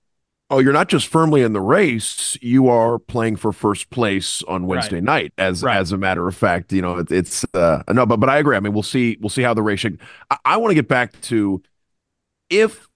[0.50, 4.68] Oh, you're not just firmly in the race; you are playing for first place on
[4.68, 5.04] Wednesday right.
[5.04, 5.34] night.
[5.40, 5.78] As right.
[5.78, 8.56] as a matter of fact, you know it, it's uh, no, but but I agree.
[8.56, 9.84] I mean, we'll see we'll see how the race.
[10.30, 11.64] I, I want to get back to
[12.50, 12.88] if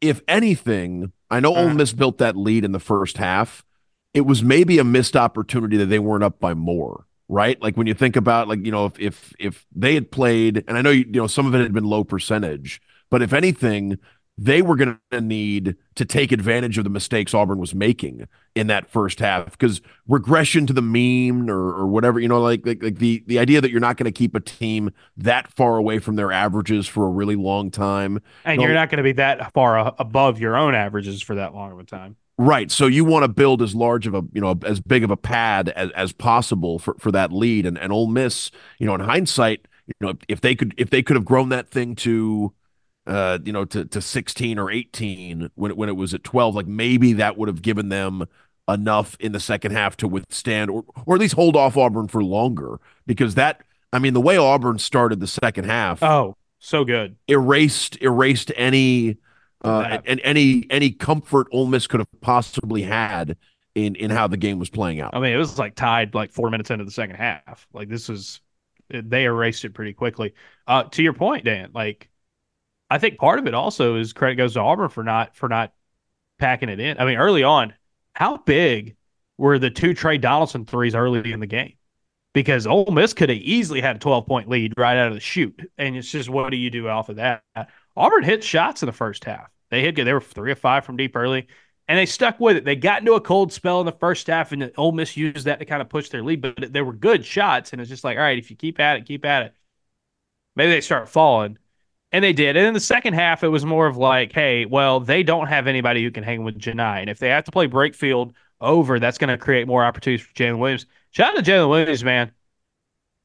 [0.00, 1.12] if anything.
[1.30, 1.74] I know uh, Ole uh-huh.
[1.74, 3.64] Miss built that lead in the first half.
[4.12, 7.60] It was maybe a missed opportunity that they weren't up by more, right?
[7.62, 10.76] Like when you think about like you know if if if they had played, and
[10.76, 13.98] I know you, you know some of it had been low percentage, but if anything,
[14.40, 18.68] they were going to need to take advantage of the mistakes Auburn was making in
[18.68, 22.80] that first half because regression to the mean or, or whatever, you know, like, like,
[22.80, 25.98] like the, the idea that you're not going to keep a team that far away
[25.98, 28.22] from their averages for a really long time.
[28.44, 31.52] And you are not going to be that far above your own averages for that
[31.52, 32.14] long of a time.
[32.40, 32.70] Right.
[32.70, 35.16] So you want to build as large of a, you know, as big of a
[35.16, 37.66] pad as, as possible for, for that lead.
[37.66, 41.02] And, and Ole Miss, you know, in hindsight, you know, if they could, if they
[41.02, 42.52] could have grown that thing to,
[43.08, 46.54] uh, you know, to, to 16 or 18 when it, when it was at 12,
[46.54, 48.26] like maybe that would have given them
[48.68, 52.22] enough in the second half to withstand or, or at least hold off Auburn for
[52.22, 53.62] longer because that,
[53.94, 56.02] I mean, the way Auburn started the second half.
[56.02, 57.16] Oh, so good.
[57.28, 59.16] Erased, erased any,
[59.64, 63.38] uh, and, any, any comfort Ole Miss could have possibly had
[63.74, 65.14] in, in how the game was playing out.
[65.14, 67.66] I mean, it was like tied like four minutes into the second half.
[67.72, 68.42] Like this was,
[68.90, 70.34] they erased it pretty quickly.
[70.66, 72.10] Uh, to your point, Dan, like,
[72.90, 75.72] I think part of it also is credit goes to Auburn for not for not
[76.38, 76.98] packing it in.
[76.98, 77.74] I mean, early on,
[78.14, 78.96] how big
[79.36, 81.74] were the two Tre Donaldson threes early in the game?
[82.32, 85.20] Because Ole Miss could have easily had a 12 point lead right out of the
[85.20, 85.60] shoot.
[85.76, 87.42] And it's just what do you do off of that?
[87.96, 89.50] Auburn hit shots in the first half.
[89.70, 91.46] They hit they were three or five from deep early,
[91.88, 92.64] and they stuck with it.
[92.64, 95.58] They got into a cold spell in the first half, and Ole Miss used that
[95.58, 96.40] to kind of push their lead.
[96.40, 98.96] But they were good shots, and it's just like, all right, if you keep at
[98.96, 99.54] it, keep at it.
[100.56, 101.58] Maybe they start falling.
[102.10, 102.56] And they did.
[102.56, 105.66] And in the second half, it was more of like, hey, well, they don't have
[105.66, 107.00] anybody who can hang with Johni.
[107.00, 110.32] And if they have to play Brakefield over, that's going to create more opportunities for
[110.32, 110.86] Jaylin Williams.
[111.10, 112.32] Shout out to Jaylin Williams, man.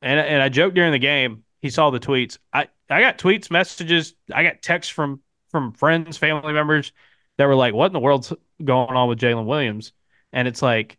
[0.01, 2.37] And and I joked during the game, he saw the tweets.
[2.51, 6.91] I, I got tweets, messages, I got texts from from friends, family members
[7.37, 9.93] that were like, what in the world's going on with Jaylin Williams?
[10.33, 10.97] And it's like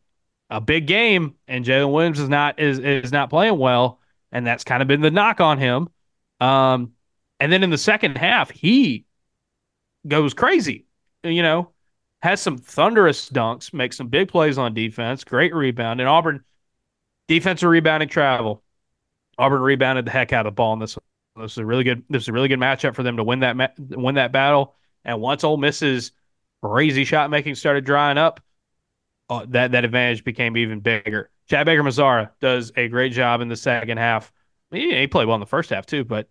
[0.49, 4.01] a big game, and Jaylin Williams is not is is not playing well,
[4.33, 5.89] and that's kind of been the knock on him.
[6.41, 6.94] Um,
[7.41, 9.05] and then in the second half, he
[10.07, 10.87] goes crazy.
[11.23, 11.71] You know,
[12.23, 16.01] has some thunderous dunks, makes some big plays on defense, great rebound.
[16.01, 16.45] And Auburn
[17.29, 18.63] defensive rebounding travel.
[19.39, 20.99] Auburn rebounded the heck out of the ball in this.
[21.37, 22.05] This is a really good.
[22.09, 24.77] This is a really good matchup for them to win that win that battle.
[25.05, 26.13] And once Ole Miss's
[26.63, 28.41] crazy shot making started drying up,
[29.29, 31.31] uh, that that advantage became even bigger.
[31.49, 34.33] Chad Baker Mazara does a great job in the second half.
[34.71, 36.29] He, he played well in the first half too, but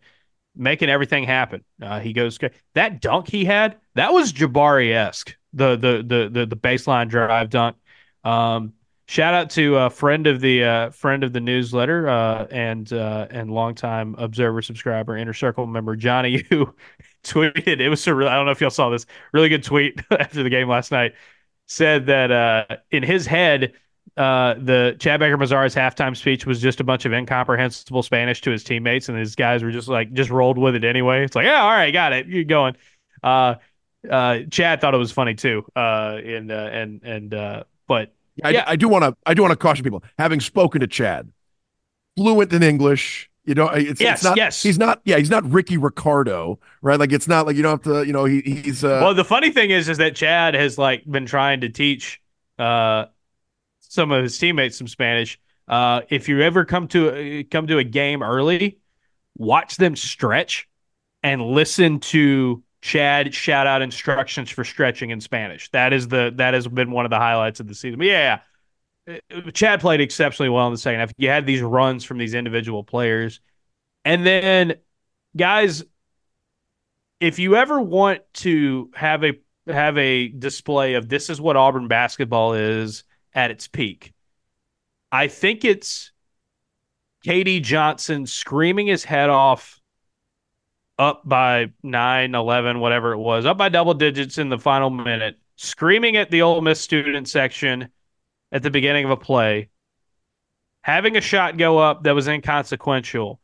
[0.56, 1.64] making everything happen.
[1.82, 2.40] Uh, he goes
[2.76, 5.36] that dunk he had that was Jabari esque.
[5.54, 7.76] The, the the the the baseline drive dunk.
[8.24, 8.74] Um,
[9.08, 13.28] shout out to a friend of the uh, friend of the newsletter uh, and uh,
[13.30, 16.74] and longtime observer subscriber inner circle member Johnny who
[17.24, 20.02] tweeted it was a real I don't know if y'all saw this really good tweet
[20.12, 21.14] after the game last night
[21.68, 23.74] said that uh, in his head
[24.18, 28.52] uh, the Chad Baker Mazara's halftime speech was just a bunch of incomprehensible Spanish to
[28.52, 31.24] his teammates, and his guys were just like just rolled with it anyway.
[31.24, 32.76] It's like, yeah, all right, got it, you're going.
[33.22, 33.56] Uh,
[34.10, 38.50] uh, Chad thought it was funny too, uh, and uh, and and uh, but I,
[38.50, 40.04] yeah, I do want to I do want to caution people.
[40.18, 41.32] Having spoken to Chad,
[42.16, 44.64] fluent in English, you know, it's, yes, it's not, yes.
[44.64, 46.98] He's not, yeah, he's not Ricky Ricardo, right?
[46.98, 48.84] Like, it's not like you don't have to, you know, he, he's.
[48.84, 52.22] Uh, well, the funny thing is, is that Chad has like been trying to teach
[52.58, 53.06] uh,
[53.94, 55.40] some of his teammates some Spanish.
[55.68, 58.80] Uh, if you ever come to uh, come to a game early,
[59.38, 60.68] watch them stretch
[61.22, 65.70] and listen to Chad shout out instructions for stretching in Spanish.
[65.72, 68.00] That is the that has been one of the highlights of the season.
[68.00, 68.40] But yeah,
[69.54, 71.14] Chad played exceptionally well in the second half.
[71.18, 73.40] You had these runs from these individual players,
[74.04, 74.76] and then
[75.38, 75.84] guys,
[77.22, 81.88] if you ever want to have a have a display of this is what Auburn
[81.88, 84.14] basketball is at its peak.
[85.12, 86.12] I think it's
[87.26, 89.80] KD Johnson screaming his head off
[91.00, 95.38] up by 9, 11, whatever it was, up by double digits in the final minute,
[95.56, 97.90] screaming at the Ole Miss student section
[98.52, 99.70] at the beginning of a play,
[100.82, 103.40] having a shot go up that was inconsequential,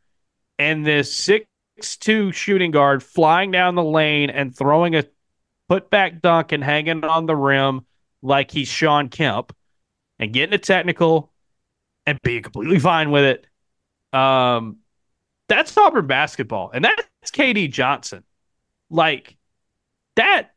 [0.58, 1.46] and this 6
[1.80, 5.04] 2 shooting guard flying down the lane and throwing a
[5.70, 7.86] putback dunk and hanging on the rim
[8.22, 9.54] like he's Shawn Kemp
[10.20, 11.32] and getting it technical
[12.06, 14.16] and being completely fine with it.
[14.16, 14.76] Um,
[15.48, 18.22] that's Auburn basketball, and that's KD Johnson.
[18.90, 19.36] Like
[20.14, 20.54] that,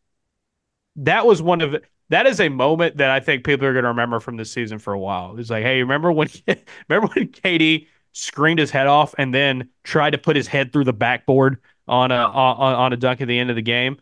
[0.97, 3.89] that was one of that is a moment that I think people are going to
[3.89, 5.39] remember from this season for a while.
[5.39, 6.27] It's like, hey, remember when
[6.89, 10.83] remember when KD screamed his head off and then tried to put his head through
[10.83, 13.97] the backboard on a on, on a dunk at the end of the game,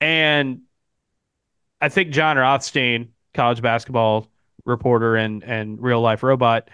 [0.00, 0.62] and
[1.80, 4.28] I think Jon Rothstein, college basketball
[4.68, 6.68] reporter and and real life robot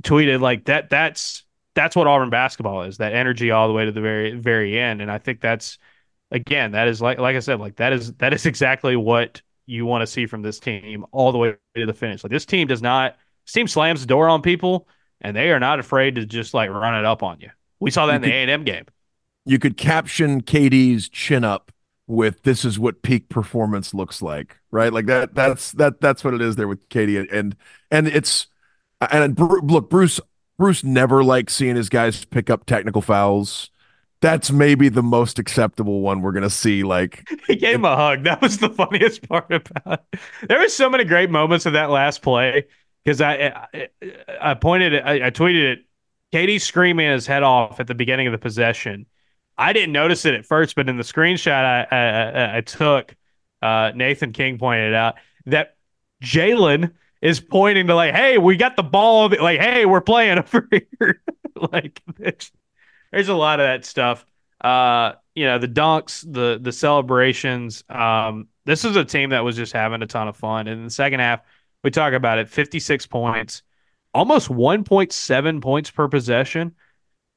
[0.00, 3.92] tweeted like that that's that's what Auburn basketball is that energy all the way to
[3.92, 5.78] the very very end and I think that's
[6.34, 9.86] again, that is like like I said, like that is that is exactly what you
[9.86, 12.22] want to see from this team all the way to the finish.
[12.22, 13.16] Like this team does not
[13.46, 14.88] this team slams the door on people
[15.22, 17.50] and they are not afraid to just like run it up on you.
[17.80, 18.84] We saw that you in the A and M game.
[19.46, 21.70] You could caption KD's chin up
[22.06, 24.92] with "This is what peak performance looks like," right?
[24.92, 25.34] Like that.
[25.34, 26.00] That's that.
[26.00, 27.56] That's what it is there with KD and
[27.90, 28.46] and it's
[29.00, 30.20] and look, Bruce.
[30.56, 33.70] Bruce never likes seeing his guys pick up technical fouls
[34.24, 36.82] that's maybe the most acceptable one we're gonna see.
[36.82, 38.24] Like he gave him a hug.
[38.24, 40.02] That was the funniest part about.
[40.12, 40.20] It.
[40.48, 42.64] There was so many great moments of that last play
[43.04, 43.88] because I, I,
[44.40, 45.78] I pointed I, I tweeted it.
[46.32, 49.06] KD screaming his head off at the beginning of the possession.
[49.56, 53.14] I didn't notice it at first, but in the screenshot I I, I took,
[53.62, 55.14] uh, Nathan King pointed out
[55.46, 55.76] that
[56.22, 56.92] Jaylin
[57.22, 61.22] is pointing to like, "Hey, we got the ball." Like, "Hey, we're playing over here."
[61.72, 64.26] like, there's a lot of that stuff.
[64.60, 67.84] Uh, you know, the dunks, the the celebrations.
[67.88, 70.68] Um, this is a team that was just having a ton of fun.
[70.68, 71.40] And in the second half,
[71.82, 73.62] we talk about it: 56 points,
[74.12, 76.74] almost 1.7 points per possession,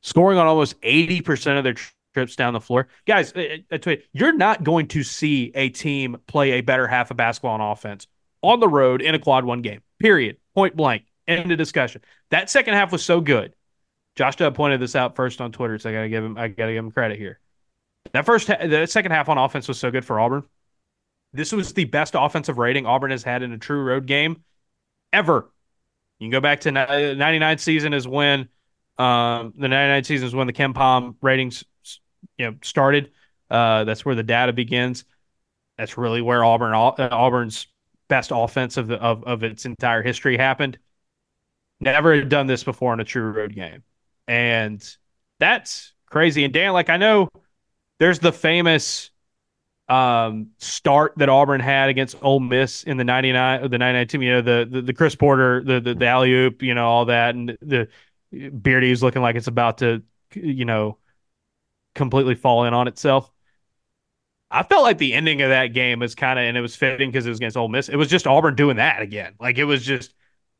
[0.01, 1.75] scoring on almost 80 percent of their
[2.17, 2.87] trips down the floor.
[3.05, 6.87] Guys, I, I tell you, you're not going to see a team play a better
[6.87, 8.07] half of basketball on offense
[8.41, 9.81] on the road in a quad one game.
[9.99, 10.37] Period.
[10.55, 11.03] Point blank.
[11.27, 12.01] End of discussion.
[12.31, 13.53] That second half was so good
[14.17, 16.73] Josh Dub pointed this out first on Twitter, so I gotta give him I gotta
[16.73, 17.39] give him credit here.
[18.13, 20.43] That first the second half on offense was so good for Auburn.
[21.33, 24.43] This was the best offensive rating Auburn has had in a true road game
[25.13, 25.51] ever.
[26.19, 28.49] You can go back to 99 season is when
[28.97, 31.63] um, the 99 season is when the KenPom ratings
[32.37, 33.11] you know started.
[33.49, 35.05] Uh, that's where the data begins.
[35.77, 37.67] That's really where Auburn Auburn's
[38.07, 40.77] best offense of the of, of its entire history happened.
[41.79, 43.83] Never had done this before in a true road game.
[44.27, 44.83] And
[45.39, 46.43] that's crazy.
[46.43, 47.29] And Dan, like I know
[47.99, 49.11] there's the famous
[49.87, 54.31] um, start that Auburn had against Ole Miss in the 99 the 99 team, you
[54.31, 57.35] know, the the, the Chris Porter, the the, the alley oop, you know, all that
[57.35, 57.87] and the
[58.31, 60.03] Beardy is looking like it's about to
[60.33, 60.97] you know
[61.97, 63.29] completely fall in on itself.
[64.49, 67.11] I felt like the ending of that game was kind of, and it was fitting
[67.11, 67.89] because it was against Ole Miss.
[67.89, 69.33] It was just Auburn doing that again.
[69.39, 70.13] Like it was just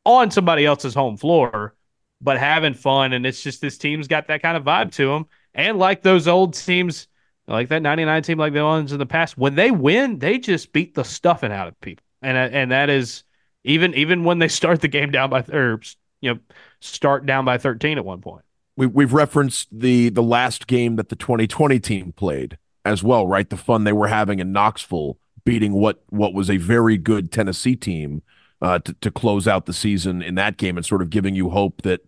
[0.04, 1.74] on somebody else's home floor
[2.20, 3.12] but having fun.
[3.12, 5.26] And it's just this team's got that kind of vibe to them.
[5.54, 7.08] And like those old teams,
[7.46, 10.72] like that 99 team, like the ones in the past, when they win, they just
[10.72, 12.04] beat the stuffing out of people.
[12.22, 13.24] And, uh, and that is
[13.64, 15.80] even, even when they start the game down by, or,
[16.20, 16.40] you know,
[16.80, 18.44] start down by 13 at one point.
[18.78, 23.50] We, we've referenced the, the last game that the 2020 team played as well, right?
[23.50, 27.74] The fun they were having in Knoxville beating what, what was a very good Tennessee
[27.74, 28.22] team
[28.62, 31.50] uh, to, to close out the season in that game and sort of giving you
[31.50, 32.02] hope that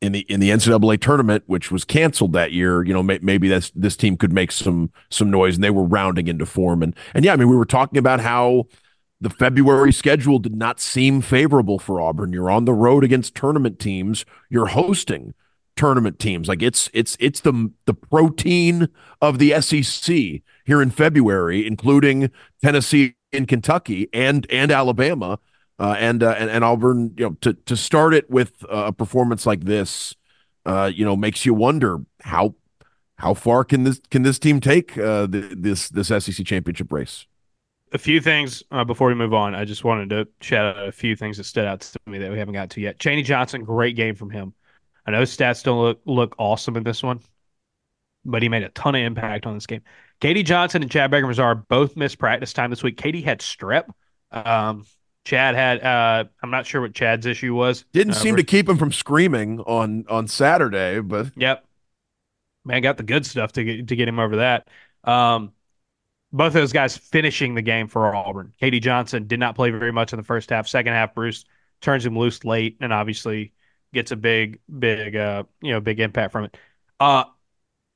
[0.00, 3.48] in the in the NCAA tournament, which was canceled that year, you know, may, maybe
[3.48, 6.82] this this team could make some some noise, and they were rounding into form.
[6.82, 8.64] And and yeah, I mean, we were talking about how
[9.20, 12.32] the February schedule did not seem favorable for Auburn.
[12.32, 14.24] You're on the road against tournament teams.
[14.48, 15.34] You're hosting
[15.80, 16.46] tournament teams.
[16.46, 18.88] Like it's it's it's the the protein
[19.22, 22.30] of the SEC here in February, including
[22.62, 25.38] Tennessee and Kentucky and and Alabama.
[25.78, 29.46] Uh, and, uh, and and Auburn, you know, to to start it with a performance
[29.46, 30.14] like this,
[30.66, 32.54] uh, you know, makes you wonder how
[33.16, 37.24] how far can this can this team take uh, this this SEC championship race?
[37.92, 39.54] A few things uh, before we move on.
[39.54, 42.30] I just wanted to shout out a few things that stood out to me that
[42.30, 42.98] we haven't got to yet.
[42.98, 44.52] Chaney Johnson, great game from him.
[45.06, 47.20] I know stats don't look look awesome in this one,
[48.24, 49.82] but he made a ton of impact on this game.
[50.20, 52.96] KD Johnson and Chad Beckerman both missed practice time this week.
[52.98, 53.88] KD had strep.
[54.30, 54.84] Um,
[55.24, 57.84] Chad had uh I'm not sure what Chad's issue was.
[57.92, 61.64] Didn't uh, seem to keep him from screaming on on Saturday, but Yep.
[62.64, 64.68] Man got the good stuff to get to get him over that.
[65.04, 65.52] Um
[66.32, 68.52] both of those guys finishing the game for Auburn.
[68.62, 70.68] KD Johnson did not play very much in the first half.
[70.68, 71.44] Second half, Bruce
[71.80, 73.52] turns him loose late and obviously
[73.92, 76.56] gets a big, big uh, you know, big impact from it.
[76.98, 77.24] Uh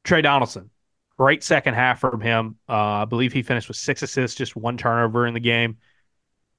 [0.05, 0.71] Tre Donaldson,
[1.17, 2.57] great second half from him.
[2.69, 5.79] Uh, I believe he finished with six assists, just one turnover in the game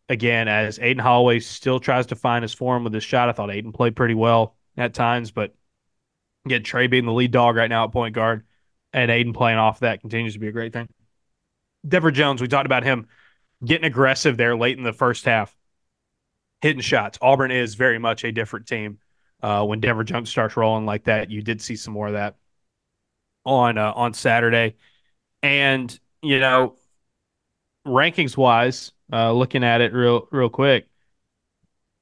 [0.09, 3.51] again, as Aden Holloway still tries to find his form with his shot, I thought
[3.51, 5.55] Aden played pretty well at times, but
[6.47, 8.45] get Tre being the lead dog right now at point guard
[8.93, 10.87] and Aden playing off that continues to be a great thing.
[11.87, 13.07] Denver Jones, we talked about him
[13.63, 15.55] getting aggressive there late in the first half,
[16.61, 17.17] hitting shots.
[17.21, 18.99] Auburn is very much a different team.
[19.45, 22.35] Uh, when Denver Jones starts rolling like that, you did see some more of that
[23.45, 24.75] on uh, on Saturday,
[25.43, 26.77] and you know,
[27.85, 30.87] rankings wise, uh, looking at it real real quick.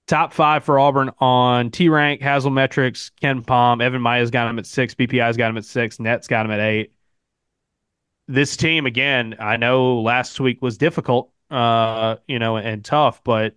[0.07, 4.95] Top five for Auburn on T rank, Haslametrics, KenPom, Evan Miya's got him at six,
[4.95, 6.93] BPI's got him at six, Net's got him at eight.
[8.29, 13.53] this team again, I know last week was difficult, uh, you know, and tough, but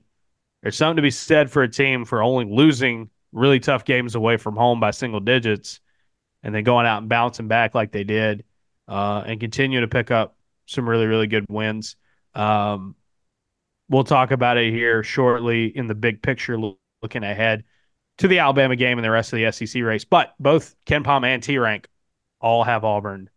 [0.65, 4.37] there's something to be said for a team for only losing really tough games away
[4.37, 5.81] from home by single digits
[6.43, 8.45] and then going out and bouncing back like they did
[8.89, 11.97] uh, and continue to pick up some really, really good wins.
[12.35, 12.97] Um,
[13.89, 16.59] we'll talk about it here shortly in the big picture,
[17.03, 17.65] looking ahead
[18.19, 20.05] to the Alabama game and the rest of the SEC race.
[20.05, 21.89] But both KenPom and T Rank
[22.41, 23.29] all have Auburn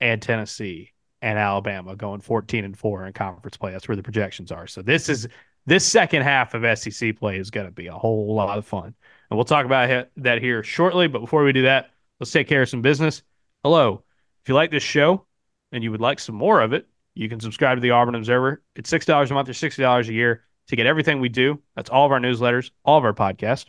[0.00, 3.72] and Tennessee and Alabama going 14 and 4 in conference play.
[3.72, 4.66] That's where the projections are.
[4.66, 5.28] So this is
[5.66, 8.94] this second half of SEC play is going to be a whole lot of fun.
[9.30, 11.06] And we'll talk about that here shortly.
[11.06, 13.22] But before we do that, let's take care of some business.
[13.62, 14.02] Hello.
[14.42, 15.26] If you like this show
[15.72, 18.62] and you would like some more of it, you can subscribe to the Auburn Observer.
[18.74, 21.60] It's $6 a month or $60 a year to get everything we do.
[21.76, 23.66] That's all of our newsletters, all of our podcasts.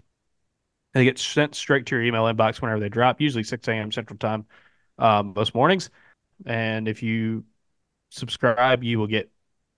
[0.94, 3.92] And they get sent straight to your email inbox whenever they drop, usually 6 a.m.
[3.92, 4.46] Central Time
[4.98, 5.90] um, most mornings.
[6.46, 7.44] And if you
[8.10, 9.32] subscribe, you will get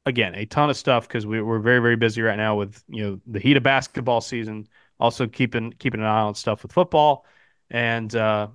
[0.05, 3.03] again a ton of stuff because we, are very very busy right now with you
[3.03, 4.67] know the heat of basketball season.
[5.03, 7.25] Also keeping keeping an eye on stuff with football,
[7.69, 8.47] and uh,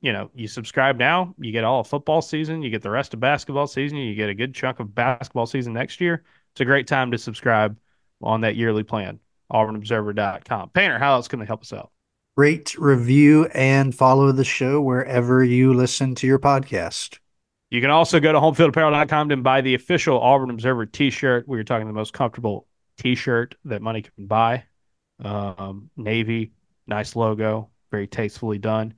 [0.00, 3.12] you know you subscribe now, you get all of football season, you get the rest
[3.12, 6.22] of basketball season, you get a good chunk of basketball season next year.
[6.52, 7.76] It's a great time to subscribe
[8.22, 9.18] on that yearly plan.
[9.52, 10.70] AuburnObserver.com.
[10.70, 11.90] Painter, how else can they help us out?
[12.36, 17.18] Rate, review, and follow the show wherever you listen to your podcast.
[17.70, 21.48] You can also go to homefieldapparel.com and buy the official Auburn Observer t-shirt.
[21.48, 24.64] We are talking the most comfortable t-shirt that money can buy.
[25.22, 26.52] Um, navy,
[26.86, 28.94] nice logo, very tastefully done.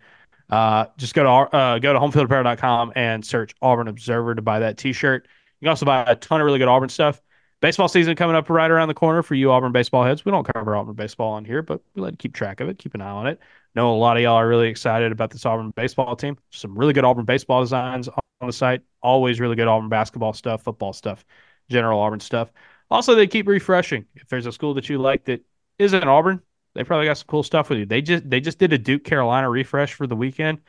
[0.51, 4.79] Uh, just go to uh, go to homefieldapparel.com and search Auburn Observer to buy that
[4.79, 5.29] t-shirt.
[5.61, 7.21] You can also buy a ton of really good Auburn stuff.
[7.61, 10.25] Baseball season coming up right around the corner for you Auburn baseball heads.
[10.25, 12.79] We don't cover Auburn baseball on here, but we like to keep track of it,
[12.79, 13.41] keep an eye on it.
[13.75, 16.39] Know a lot of y'all are really excited about this Auburn baseball team.
[16.51, 18.83] Some really good Auburn baseball designs on the site.
[19.03, 21.25] Always really good Auburn basketball stuff, football stuff,
[21.69, 22.53] general Auburn stuff.
[22.91, 24.07] Also, they keep refreshing.
[24.15, 25.45] If there's a school that you like that
[25.79, 26.43] isn't Auburn,
[26.75, 27.87] they probably got some cool stuff with you.
[27.87, 30.61] They just they just did a Duke Carolina refresh for the weekend.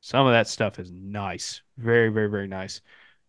[0.00, 2.80] Some of that stuff is nice, very very very nice.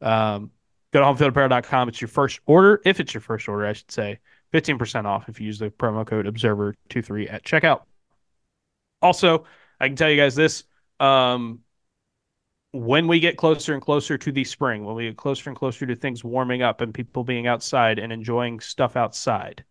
[0.01, 0.51] Um,
[0.91, 1.89] go to homefieldapparel.com.
[1.89, 4.19] It's your first order, if it's your first order, I should say,
[4.51, 7.83] fifteen percent off if you use the promo code Observer 23 at checkout.
[9.01, 9.45] Also,
[9.79, 10.63] I can tell you guys this.
[10.99, 11.59] Um,
[12.71, 15.85] when we get closer and closer to the spring, when we get closer and closer
[15.85, 19.63] to things warming up and people being outside and enjoying stuff outside,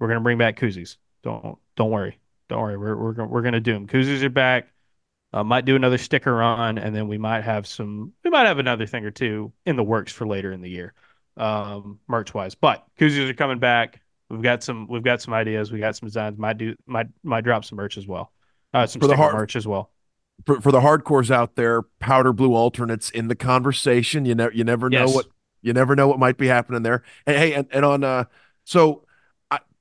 [0.00, 0.96] we're gonna bring back koozies.
[1.22, 2.76] Don't don't worry, don't worry.
[2.76, 3.86] We're we're we're gonna do them.
[3.86, 4.72] Koozies are back.
[5.32, 8.12] Uh, might do another sticker run, and then we might have some.
[8.24, 10.92] We might have another thing or two in the works for later in the year,
[11.36, 12.56] um, merch wise.
[12.56, 14.00] But koozies are coming back.
[14.28, 14.88] We've got some.
[14.88, 15.70] We've got some ideas.
[15.70, 16.36] We got some designs.
[16.36, 16.74] Might do.
[16.86, 18.32] Might might drop some merch as well.
[18.74, 19.90] Uh, some for the hard, merch as well
[20.46, 24.24] for, for the hardcores out there, powder blue alternates in the conversation.
[24.24, 25.14] You never you never know yes.
[25.14, 25.26] what
[25.62, 27.02] you never know what might be happening there.
[27.26, 28.24] And hey, and, and on uh,
[28.64, 29.04] so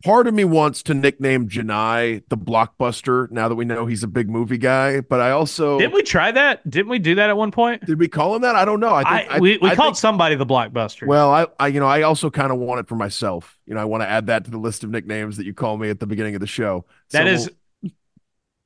[0.04, 4.08] part of me wants to nickname Johni the blockbuster now that we know he's a
[4.08, 5.02] big movie guy.
[5.02, 6.68] But I also didn't we try that?
[6.70, 7.86] Didn't we do that at one point?
[7.86, 8.56] Did we call him that?
[8.56, 8.94] I don't know.
[8.94, 11.08] I think I, we, we I called think, somebody the blockbuster.
[11.08, 13.58] Well, I, I you know I also kind of want it for myself.
[13.66, 15.78] You know, I want to add that to the list of nicknames that you call
[15.78, 16.86] me at the beginning of the show.
[17.12, 17.52] That so is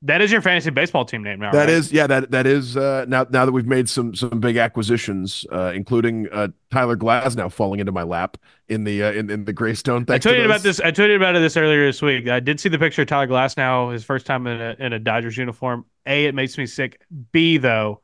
[0.04, 1.50] that is your fantasy baseball team name now.
[1.50, 1.68] That right?
[1.70, 2.06] is, yeah.
[2.06, 3.26] That that is uh, now.
[3.30, 7.90] Now that we've made some some big acquisitions, uh, including uh, Tyler Glasnow falling into
[7.90, 8.36] my lap
[8.68, 10.04] in the uh, in, in the Greystone.
[10.08, 10.78] I told you about this.
[10.80, 12.28] I told you about this earlier this week.
[12.28, 14.98] I did see the picture of Tyler Glasnow, his first time in a, in a
[14.98, 15.86] Dodgers uniform.
[16.06, 17.00] A, it makes me sick.
[17.32, 18.02] B, though,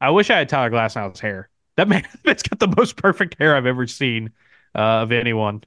[0.00, 1.50] I wish I had Tyler Glasnow's hair.
[1.76, 4.30] That man, it's got the most perfect hair I've ever seen
[4.74, 5.62] uh, of anyone.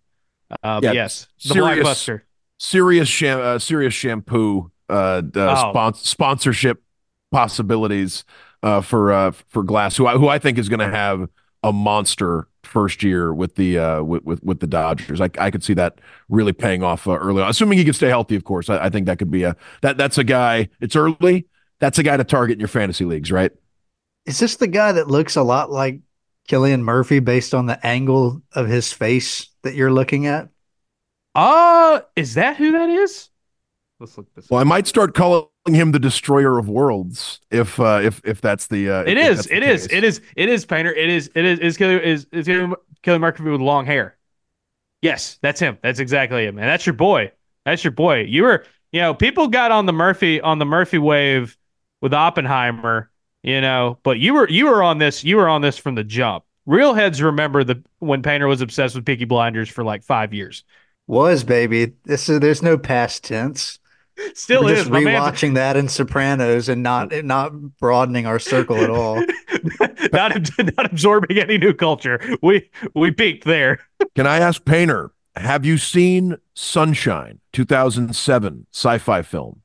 [0.64, 2.22] Uh, yeah, yes, the serious, blockbuster.
[2.58, 5.92] Serious, sham- uh, serious shampoo uh, uh oh.
[5.94, 6.84] sponsorship
[7.32, 8.24] possibilities
[8.64, 11.30] uh, for uh, for Glass, who I, who I think is going to have
[11.64, 15.22] a monster first year with the uh, with, with, with the Dodgers.
[15.22, 18.10] I, I could see that really paying off uh, early on, assuming he can stay
[18.10, 18.36] healthy.
[18.36, 20.70] Of course, I, I, think that could be a that that's a guy.
[20.82, 21.48] It's early.
[21.80, 23.52] That's a guy to target in your fantasy leagues, right?
[24.26, 26.00] Is this the guy that looks a lot like
[26.50, 30.50] Cillian Murphy based on the angle of his face that you're looking at?
[31.36, 33.30] Uh, is that who that is?
[34.00, 34.50] Let's look this.
[34.50, 34.66] Well, up.
[34.66, 38.90] I might start calling him the destroyer of worlds if uh, if if that's the.
[38.90, 39.48] Uh, it is.
[39.48, 39.88] It is.
[39.88, 40.22] It is.
[40.36, 40.66] It is.
[40.66, 40.94] Painter.
[40.94, 41.32] It is.
[41.34, 41.60] It is.
[41.60, 42.48] Is Kelly is is
[43.02, 44.18] Kelly Murphy with long hair?
[45.02, 45.78] Yes, that's him.
[45.82, 47.32] That's exactly him, and that's your boy.
[47.66, 48.22] That's your boy.
[48.22, 51.58] You were, you know, people got on the Murphy on the Murphy wave
[52.02, 53.10] with Oppenheimer,
[53.44, 56.04] you know, but you were you were on this you were on this from the
[56.04, 56.44] jump.
[56.66, 60.64] Real heads remember the when Painter was obsessed with Peaky Blinders for like five years.
[61.08, 61.94] Was baby.
[62.06, 63.80] This is there's no past tense.
[64.34, 64.80] Still We're is.
[64.80, 69.16] just My man- rewatching that in Sopranos and not not broadening our circle at all.
[70.14, 72.20] not not absorbing any new culture.
[72.42, 73.80] We we peaked there.
[74.16, 79.62] Can I ask Painter, have you seen Sunshine, 2007 sci-fi film?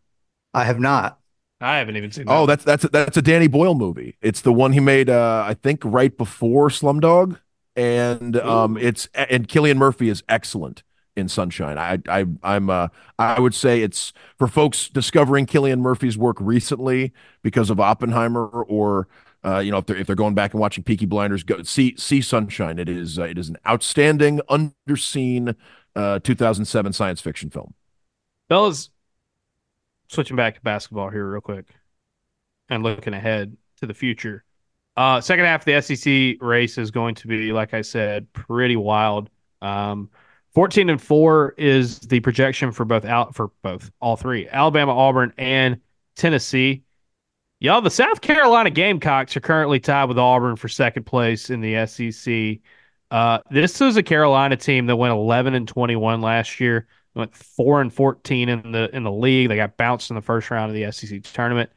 [0.54, 1.18] I have not.
[1.60, 2.26] I haven't even seen.
[2.26, 2.32] That.
[2.32, 4.16] Oh, that's that's a, that's a Danny Boyle movie.
[4.20, 7.38] It's the one he made uh I think right before Slumdog
[7.76, 8.80] and um Ooh.
[8.80, 10.82] it's and Cillian Murphy is excellent
[11.16, 11.78] in Sunshine.
[11.78, 12.88] I I I'm uh
[13.18, 19.08] I would say it's for folks discovering Cillian Murphy's work recently because of Oppenheimer or
[19.44, 21.96] uh, you know, if they're if they're going back and watching Peaky Blinders, go see
[21.96, 22.78] see Sunshine.
[22.78, 25.56] It is uh, it is an outstanding, underseen
[25.96, 27.74] uh, 2007 science fiction film.
[28.48, 28.90] Bella's
[30.12, 31.64] Switching back to basketball here, real quick,
[32.68, 34.44] and looking ahead to the future.
[34.94, 38.76] Uh, second half of the SEC race is going to be, like I said, pretty
[38.76, 39.30] wild.
[39.62, 40.10] Um,
[40.54, 45.32] 14 and 4 is the projection for both out for both all three Alabama, Auburn,
[45.38, 45.80] and
[46.16, 46.82] Tennessee.
[47.60, 51.86] Y'all, the South Carolina Gamecocks are currently tied with Auburn for second place in the
[51.86, 52.58] SEC.
[53.10, 57.82] Uh, this is a Carolina team that went 11 and 21 last year, went 4
[57.82, 59.48] and 14 in the in the league.
[59.48, 61.70] They got bounced in the first round of the SEC tournament.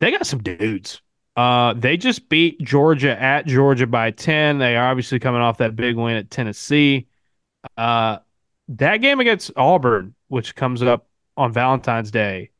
[0.00, 1.02] They got some dudes.
[1.36, 4.58] Uh, they just beat Georgia at Georgia by 10.
[4.58, 7.06] They are obviously coming off that big win at Tennessee.
[7.76, 8.18] Uh,
[8.68, 12.50] that game against Auburn, which comes up on Valentine's Day,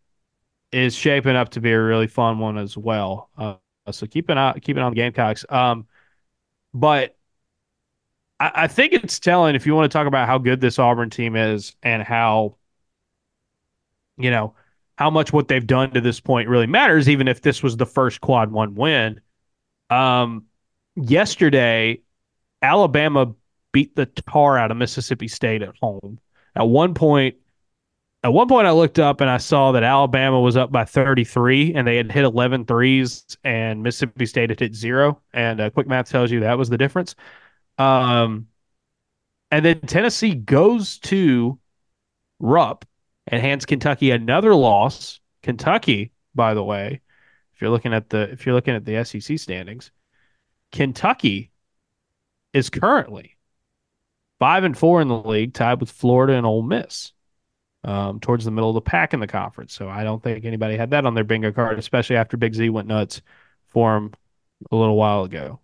[0.72, 3.30] is shaping up to be a really fun one as well.
[3.36, 3.56] Uh,
[3.90, 5.44] so keep an eye, keep eye on the Gamecocks.
[5.48, 5.86] Um,
[6.72, 7.16] but
[8.38, 11.10] I, I think it's telling if you want to talk about how good this Auburn
[11.10, 12.56] team is and how,
[14.16, 14.54] you know,
[14.96, 17.86] how much what they've done to this point really matters, even if this was the
[17.86, 19.20] first quad one win.
[19.88, 20.44] Um,
[20.94, 22.02] yesterday,
[22.62, 23.34] Alabama
[23.72, 26.18] beat the tar out of Mississippi State at home.
[26.56, 27.36] At one point,
[28.22, 31.74] at one point I looked up and I saw that Alabama was up by 33
[31.74, 35.20] and they had hit 11 threes and Mississippi State had hit zero.
[35.32, 37.14] And uh, quick math tells you that was the difference.
[37.78, 38.48] Um,
[39.50, 41.58] and then Tennessee goes to
[42.38, 42.84] Rupp
[43.26, 45.20] and hands Kentucky another loss.
[45.42, 47.00] Kentucky, by the way,
[47.54, 49.90] if you're looking at the if you're looking at the SEC standings,
[50.72, 51.50] Kentucky
[52.52, 53.36] is currently
[54.40, 57.12] five and four in the league, tied with Florida and Ole Miss,
[57.84, 59.72] um, towards the middle of the pack in the conference.
[59.72, 62.68] So I don't think anybody had that on their bingo card, especially after Big Z
[62.70, 63.22] went nuts
[63.68, 64.12] for them
[64.72, 65.60] a little while ago.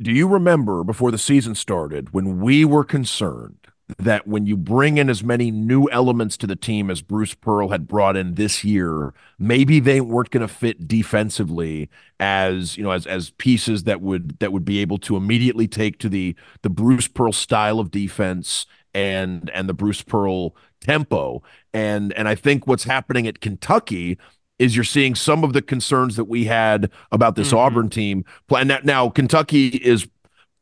[0.00, 3.68] Do you remember before the season started when we were concerned
[3.98, 7.68] that when you bring in as many new elements to the team as Bruce Pearl
[7.68, 12.92] had brought in this year, maybe they weren't going to fit defensively as you know
[12.92, 16.70] as as pieces that would that would be able to immediately take to the the
[16.70, 18.64] Bruce Pearl style of defense
[18.94, 24.18] and and the Bruce Pearl tempo and and I think what's happening at Kentucky
[24.58, 27.56] is you're seeing some of the concerns that we had about this Mhm.
[27.58, 30.06] Auburn team plan Now, now Kentucky is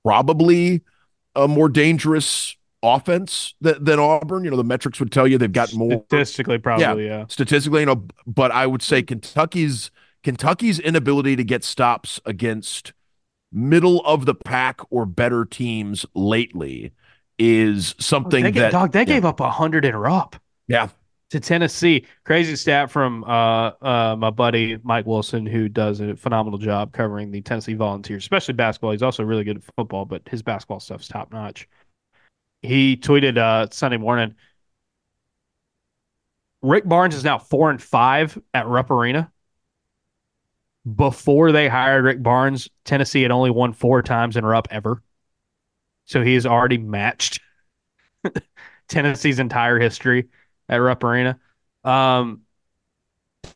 [0.04, 0.80] probably
[1.36, 4.44] a more dangerous offense than, than Auburn.
[4.44, 7.26] You know, the metrics would tell you they've got more Statistically, probably, yeah.
[7.28, 9.90] statistically, you know, but I would say Kentucky's
[10.22, 12.92] Kentucky's inability to get stops against
[13.52, 16.92] middle of the pack or better teams lately
[17.38, 19.04] is something they, ga- that dog, they yeah.
[19.04, 20.36] gave up a hundred in Rupp.
[20.68, 20.88] Yeah.
[21.30, 22.06] to Tennessee.
[22.24, 27.30] Crazy stat from uh, uh, my buddy Mike Wilson, who does a phenomenal job covering
[27.30, 28.92] the Tennessee Volunteers, especially basketball.
[28.92, 31.68] He's also really good at football, but his basketball stuff's top notch.
[32.62, 34.34] He tweeted uh, Sunday morning.
[36.62, 39.32] Rick Barnes is now four and five at Rupp Arena.
[40.96, 45.02] Before they hired Rick Barnes, Tennessee had only won four times in Rupp ever.
[46.06, 47.40] So he has already matched
[48.88, 50.28] Tennessee's entire history
[50.68, 51.38] at Rupp Arena.
[51.84, 52.42] Um,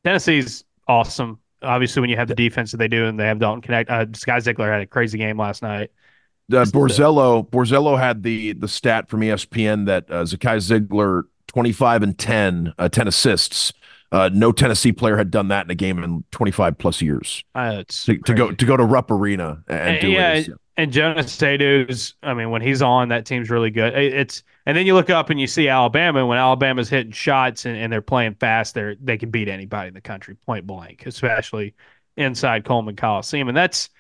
[0.05, 1.41] Tennessee's awesome.
[1.63, 4.07] Obviously, when you have the defense that they do, and they have Dalton Knecht, uh,
[4.07, 5.91] Zakai Zeigler had a crazy game last night.
[6.53, 12.18] Uh, Borzello Borzello had the the stat from ESPN that uh, Zakai Zeigler 25 and
[12.18, 13.72] 10 uh, 10 assists.
[14.12, 17.42] Uh, no Tennessee player had done that in a game in 25 plus years.
[17.57, 20.49] Uh, To, to go to go to Rupp Arena and, And- do yeah, it.
[20.49, 23.94] is- And Jonas Aidoo's, I mean, when he's on, that team's really good.
[23.94, 26.24] It- It's and then you look up and you see Alabama.
[26.24, 29.94] When Alabama's hitting shots and, and they're playing fast, they're they can beat anybody in
[29.94, 31.74] the country, point blank, especially
[32.16, 33.49] inside Coleman Coliseum.
[33.49, 33.90] And that's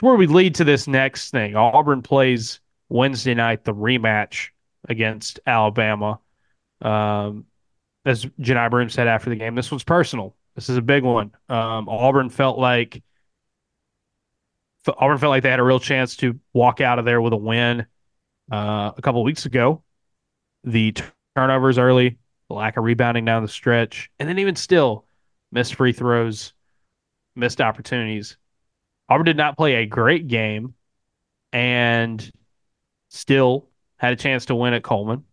[0.00, 1.56] that's where we lead to this next thing.
[1.56, 4.48] Auburn plays Wednesday night the rematch
[4.88, 6.18] against Alabama.
[6.80, 7.44] Um,
[8.06, 10.34] as Johni Broome said after the game, this one's personal.
[10.54, 11.32] This is a big one.
[11.50, 13.02] Um, Auburn felt like
[14.88, 17.36] Auburn felt like they had a real chance to walk out of there with a
[17.36, 17.84] win
[18.50, 19.82] uh, a couple weeks ago.
[20.64, 20.94] The
[21.36, 22.16] turnovers early
[22.48, 25.04] the lack of rebounding down the stretch, and then even still,
[25.52, 26.54] missed free throws,
[27.36, 28.38] missed opportunities.
[29.10, 30.74] Auburn did not play a great game
[31.52, 32.30] and
[33.08, 35.24] still had a chance to win at Coleman.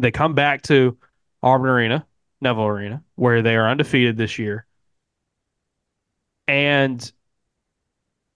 [0.00, 0.98] They come back to
[1.40, 2.06] Auburn Arena,
[2.40, 4.66] Neville Arena, where they are undefeated this year.
[6.48, 7.10] And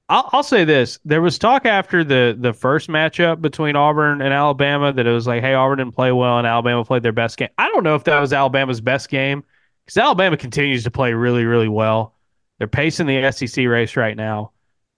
[0.08, 4.32] I'll, I'll, say this: there was talk after the the first matchup between Auburn and
[4.32, 7.36] Alabama that it was like, "Hey, Auburn didn't play well, and Alabama played their best
[7.36, 9.44] game." I don't know if that was Alabama's best game
[9.84, 12.14] because Alabama continues to play really, really well.
[12.58, 14.52] They're pacing the SEC race right now.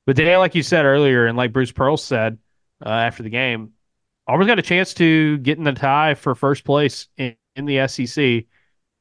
[0.07, 2.39] But Dan, like you said earlier, and like Bruce Pearl said
[2.85, 3.73] uh, after the game,
[4.27, 7.87] Auburn's got a chance to get in the tie for first place in, in the
[7.89, 8.45] SEC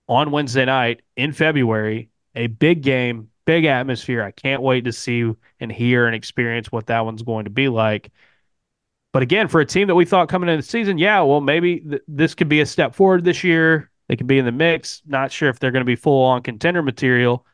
[0.07, 2.10] on Wednesday night in February.
[2.36, 4.24] A big game, big atmosphere.
[4.24, 7.70] I can't wait to see and hear and experience what that one's going to be
[7.70, 8.12] like.
[9.12, 11.80] But again, for a team that we thought coming into the season, yeah, well, maybe
[11.80, 13.89] th- this could be a step forward this year.
[14.07, 15.01] They could be in the mix.
[15.07, 17.45] Not sure if they're going to be full on contender material.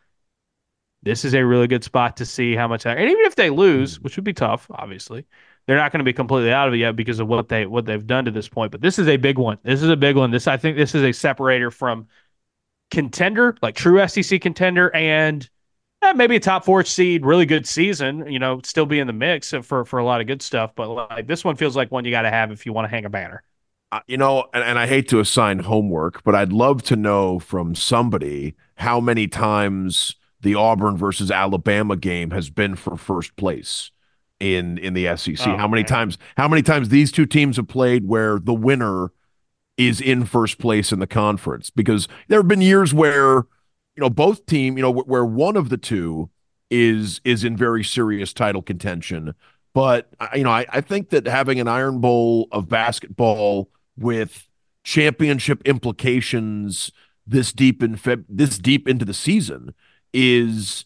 [1.05, 2.85] This is a really good spot to see how much.
[2.85, 5.25] And even if they lose, which would be tough, obviously,
[5.65, 7.85] they're not going to be completely out of it yet because of what they what
[7.85, 8.71] they've done to this point.
[8.71, 9.59] But this is a big one.
[9.63, 10.31] This is a big one.
[10.31, 12.07] This I think this is a separator from
[12.89, 15.47] contender, like true SEC contender, and
[16.01, 18.31] eh, maybe a top four seed, really good season.
[18.31, 20.71] You know, still be in the mix for for a lot of good stuff.
[20.75, 22.89] But like this one feels like one you got to have if you want to
[22.89, 23.43] hang a banner.
[23.91, 27.37] Uh, you know, and, and I hate to assign homework, but I'd love to know
[27.37, 33.89] from somebody how many times the Auburn versus Alabama game has been for first place
[34.39, 35.47] in in the SEC.
[35.47, 35.87] Oh, how many man.
[35.87, 39.11] times how many times these two teams have played where the winner
[39.75, 41.71] is in first place in the conference?
[41.71, 43.47] Because there have been years where
[43.95, 46.29] you know both team, you know, where one of the two
[46.69, 49.33] is is in very serious title contention.
[49.73, 54.47] But you know, I, I think that having an Iron Bowl of basketball with
[54.83, 56.91] championship implications
[57.25, 59.73] this deep in Feb- this deep into the season
[60.15, 60.85] is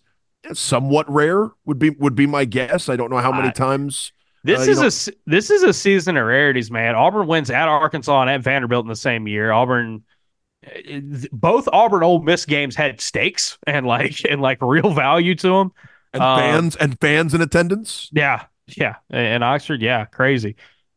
[0.54, 2.90] somewhat rare would be would be my guess.
[2.90, 4.12] I don't know how many times.
[4.44, 5.14] This uh, is know.
[5.14, 6.96] a this is a season of rarities, man.
[6.96, 9.52] Auburn wins at Arkansas and at Vanderbilt in the same year.
[9.52, 10.04] Auburn,
[11.32, 15.72] both Auburn Ole Miss games had stakes and like and like real value to them.
[16.14, 18.10] And um, fans and fans in attendance.
[18.12, 20.56] Yeah, yeah, and Oxford, yeah, crazy.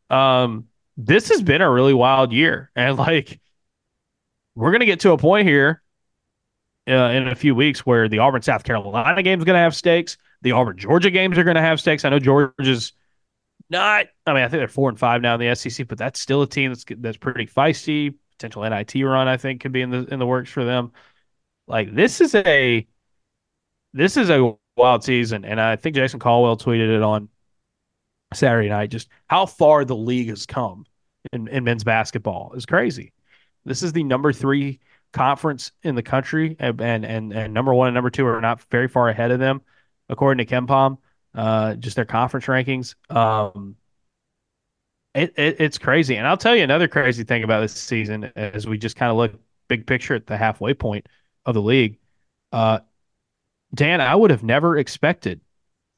[0.09, 3.39] Um, this has been a really wild year, and like
[4.55, 5.82] we're gonna get to a point here
[6.89, 9.75] uh, in a few weeks where the Auburn South Carolina game is going to have
[9.75, 10.17] stakes.
[10.43, 12.05] The Auburn Georgia games are going to have stakes.
[12.05, 12.93] I know Georgia's
[13.71, 14.07] not.
[14.27, 16.43] I mean, I think they're four and five now in the SEC, but that's still
[16.43, 18.15] a team that's that's pretty feisty.
[18.39, 20.93] Potential NIT run, I think, could be in the in the works for them.
[21.69, 22.87] Like this is a
[23.93, 27.29] this is a wild season, and I think Jason Caldwell tweeted it on
[28.35, 28.91] Saturday night.
[28.91, 30.85] Just how far the league has come
[31.33, 33.13] in, in men's basketball is crazy.
[33.65, 34.81] This is the number three
[35.13, 38.89] conference in the country, and and and number one and number two are not very
[38.89, 39.63] far ahead of them,
[40.09, 40.99] according to KenPom.
[41.35, 42.95] Uh, just their conference rankings.
[43.15, 43.77] Um,
[45.15, 48.67] it, it it's crazy, and I'll tell you another crazy thing about this season as
[48.67, 49.35] we just kind of look
[49.69, 51.07] big picture at the halfway point
[51.47, 51.99] of the league.
[52.51, 52.81] Uh,
[53.75, 55.41] Dan, I would have never expected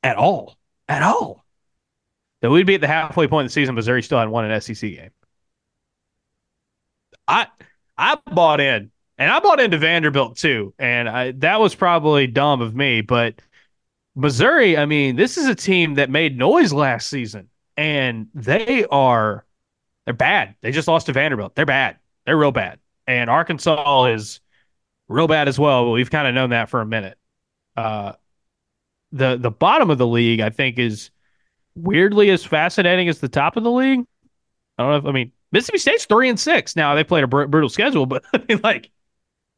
[0.03, 0.57] at all,
[0.89, 1.45] at all,
[2.41, 3.75] that we'd be at the halfway point of the season.
[3.75, 5.11] Missouri still hadn't won an SEC game.
[7.27, 7.47] I
[7.97, 12.61] I bought in and I bought into Vanderbilt too, and I, that was probably dumb
[12.61, 13.01] of me.
[13.01, 13.41] But
[14.15, 19.45] Missouri, I mean, this is a team that made noise last season, and they are
[20.05, 20.57] they're bad.
[20.61, 21.55] They just lost to Vanderbilt.
[21.55, 21.99] They're bad.
[22.27, 22.79] They're real bad.
[23.07, 24.41] And Arkansas is
[25.09, 25.91] real bad as well.
[25.93, 27.19] We've kind of known that for a minute.
[27.77, 28.13] Uh,
[29.13, 31.11] the the bottom of the league, I think, is
[31.75, 34.01] weirdly as fascinating as the top of the league.
[34.79, 36.95] I don't know if I mean Mississippi State's three and six now.
[36.95, 38.91] They played a br- brutal schedule, but I mean, like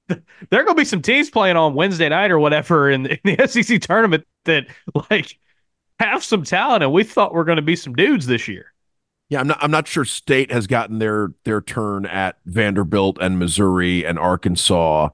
[0.51, 3.19] there are going to be some teams playing on Wednesday night or whatever in the,
[3.25, 4.67] in the SEC tournament that
[5.11, 5.39] like
[5.99, 8.73] have some talent, and we thought we're going to be some dudes this year.
[9.29, 9.59] Yeah, I'm not.
[9.61, 15.09] I'm not sure State has gotten their their turn at Vanderbilt and Missouri and Arkansas,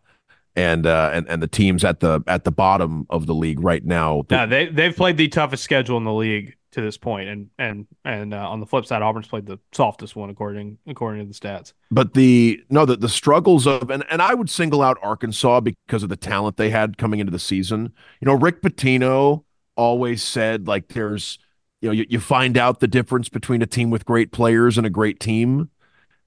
[0.55, 3.85] and uh, and and the teams at the at the bottom of the league right
[3.85, 4.25] now.
[4.29, 7.87] Yeah, they they've played the toughest schedule in the league to this point, and and
[8.05, 11.39] and uh, on the flip side, Auburn's played the softest one according according to the
[11.39, 11.73] stats.
[11.91, 16.03] But the no, the the struggles of and and I would single out Arkansas because
[16.03, 17.93] of the talent they had coming into the season.
[18.21, 19.45] You know, Rick Pitino
[19.77, 21.39] always said like there's
[21.81, 24.87] you know you, you find out the difference between a team with great players and
[24.87, 25.71] a great team,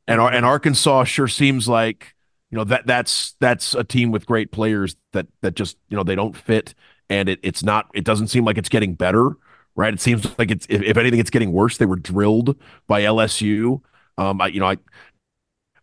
[0.07, 2.15] and and Arkansas sure seems like
[2.51, 6.03] you know that that's that's a team with great players that that just you know
[6.03, 6.75] they don't fit
[7.09, 9.31] and it, it's not it doesn't seem like it's getting better
[9.75, 9.93] right?
[9.93, 11.77] It seems like it's if, if anything, it's getting worse.
[11.77, 12.55] They were drilled
[12.87, 13.81] by LSU.
[14.17, 14.77] Um, I, you know, I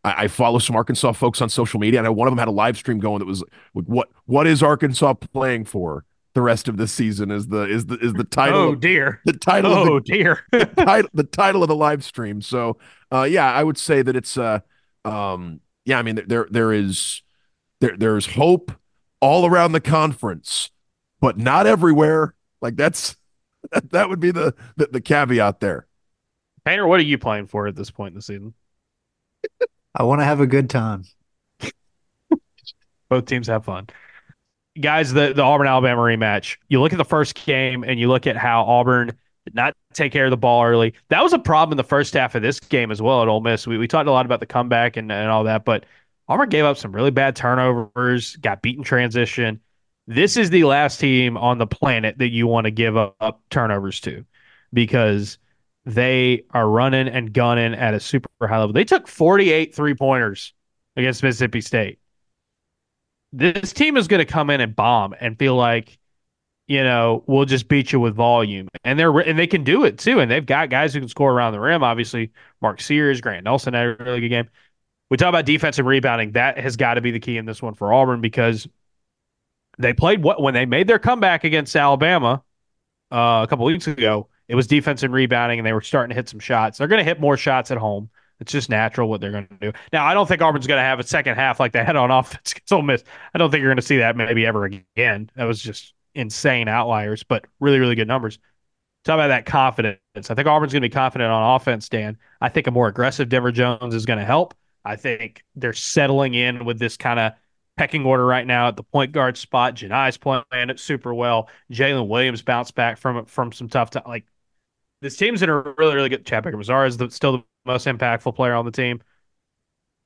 [0.04, 2.52] I, I, follow some Arkansas folks on social media, and one of them had a
[2.52, 6.76] live stream going that was like, what what is Arkansas playing for the rest of
[6.76, 7.30] the season?
[7.30, 8.58] Is the is the is the title?
[8.58, 9.72] Oh of, dear, the title.
[9.72, 12.40] Oh the, dear, the, title, the title of the live stream.
[12.40, 12.78] So,
[13.12, 14.60] uh, yeah, I would say that it's uh,
[15.04, 17.22] um, yeah, I mean there there is
[17.80, 18.72] there there's hope
[19.20, 20.70] all around the conference,
[21.20, 22.34] but not everywhere.
[22.60, 23.16] Like that's
[23.70, 25.86] that, that would be the, the the caveat there.
[26.64, 28.54] Painter, what are you playing for at this point in the season?
[29.94, 31.04] I want to have a good time.
[33.08, 33.88] Both teams have fun.
[34.80, 38.26] Guys, the, the Auburn Alabama rematch, you look at the first game and you look
[38.26, 39.08] at how Auburn
[39.44, 40.94] did not take care of the ball early.
[41.08, 43.42] That was a problem in the first half of this game as well at Ole
[43.42, 43.66] Miss.
[43.66, 45.84] We, we talked a lot about the comeback and, and all that, but
[46.28, 49.60] Auburn gave up some really bad turnovers, got beaten transition.
[50.06, 54.00] This is the last team on the planet that you want to give up turnovers
[54.00, 54.24] to
[54.72, 55.38] because
[55.84, 58.72] they are running and gunning at a super high level.
[58.72, 60.54] They took 48 three pointers
[60.96, 61.98] against Mississippi State.
[63.32, 65.98] This team is going to come in and bomb and feel like,
[66.66, 69.98] you know, we'll just beat you with volume, and they're and they can do it
[69.98, 70.20] too.
[70.20, 71.82] And they've got guys who can score around the rim.
[71.82, 74.48] Obviously, Mark Sears, Grant Nelson had a really good game.
[75.10, 76.32] We talk about defensive rebounding.
[76.32, 78.68] That has got to be the key in this one for Auburn because
[79.78, 82.42] they played what when they made their comeback against Alabama
[83.10, 86.14] uh, a couple weeks ago it was defense and rebounding, and they were starting to
[86.14, 86.76] hit some shots.
[86.76, 88.10] They're going to hit more shots at home.
[88.38, 89.72] It's just natural what they're going to do.
[89.94, 92.10] Now, I don't think Auburn's going to have a second half like they had on
[92.10, 93.02] offense against Ole Miss.
[93.32, 95.30] I don't think you're going to see that maybe ever again.
[95.36, 98.38] That was just insane outliers, but really, really good numbers.
[99.04, 99.98] Talk about that confidence.
[100.14, 102.18] I think Auburn's going to be confident on offense, Dan.
[102.42, 104.54] I think a more aggressive Denver Jones is going to help.
[104.84, 107.32] I think they're settling in with this kind of
[107.76, 109.74] pecking order right now at the point guard spot.
[109.74, 111.48] Johni's playing it super well.
[111.70, 114.04] Jaylin Williams bounced back from from some tough time.
[114.06, 114.24] Like
[115.00, 116.24] this team's in a really, really good.
[116.24, 119.02] Chad Baker Mazara is the, still the most impactful player on the team.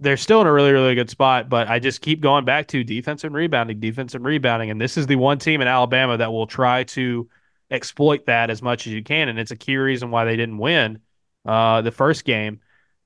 [0.00, 2.84] They're still in a really, really good spot, but I just keep going back to
[2.84, 4.70] defense and rebounding, defense and rebounding.
[4.70, 7.28] And this is the one team in Alabama that will try to
[7.70, 9.28] exploit that as much as you can.
[9.28, 11.00] And it's a key reason why they didn't win
[11.46, 12.60] uh, the first game.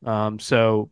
[0.05, 0.91] Um, so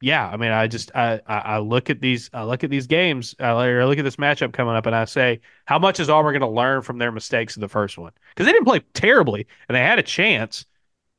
[0.00, 3.34] yeah, I mean, I just I, I look at these I look at these games.
[3.40, 6.38] Uh, I look at this matchup coming up, and I say, how much is Auburn
[6.38, 8.12] going to learn from their mistakes in the first one?
[8.30, 10.66] Because they didn't play terribly, and they had a chance,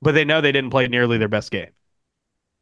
[0.02, 1.72] but they know they didn't play nearly their best game.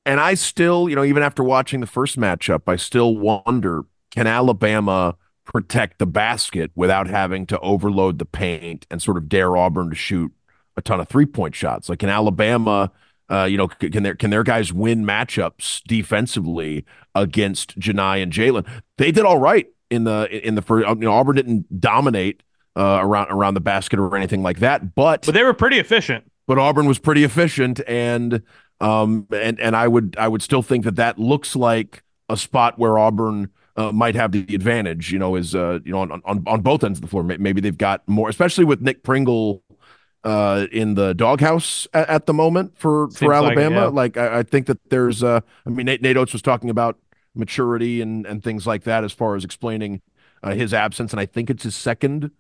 [0.08, 4.26] And I still, you know, even after watching the first matchup, I still wonder: can
[4.26, 9.92] Alabama protect the basket without having to overload the paint and sort of dare Auburn
[9.92, 10.34] to shoot
[10.76, 11.90] a ton of three point shots?
[11.90, 12.92] Like in Alabama
[13.30, 18.66] uh, you know, can their can their guys win matchups defensively against Johni and Jaylin?
[18.98, 20.88] They did all right in the in the first.
[20.88, 22.44] You know, Auburn didn't dominate
[22.78, 26.32] uh, around around the basket or anything like that, but but they were pretty efficient.
[26.46, 28.44] But Auburn was pretty efficient, and
[28.80, 32.80] um and and I would I would still think that that looks like a spot
[32.80, 33.50] where Auburn.
[33.80, 36.84] Uh, might have the advantage, you know, is uh, you know on, on on both
[36.84, 37.22] ends of the floor.
[37.22, 39.62] Maybe they've got more, especially with Nick Pringle
[40.28, 43.90] uh, in the doghouse at, at, the moment for Seems for Alabama.
[43.90, 44.24] Like, yeah.
[44.24, 46.98] like I, I, think that there's, uh, I mean, Nate, Nate Oats was talking about
[47.34, 50.02] maturity and and things like that as far as explaining
[50.44, 52.32] uh, his absence, and I think it's his second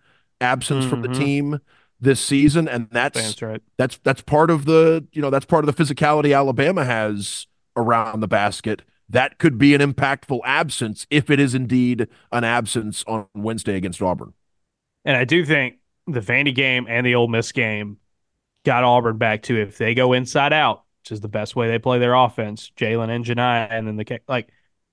[0.42, 0.90] absence mm-hmm.
[0.90, 1.24] from the mm-hmm.
[1.24, 1.60] team
[2.02, 3.62] this season, and that's that's right.
[3.78, 8.20] That's that's part of the you know that's part of the physicality Alabama has around
[8.20, 8.82] the basket.
[9.10, 14.02] That could be an impactful absence if it is indeed an absence on Wednesday against
[14.02, 14.34] Auburn.
[15.06, 15.76] And I do think
[16.08, 17.97] the Vandy game and the Ole Miss game
[18.66, 21.80] got Auburn back to if they go inside out, which is the best way they
[21.80, 24.49] play their offense, Jaylin and Johni, and then the like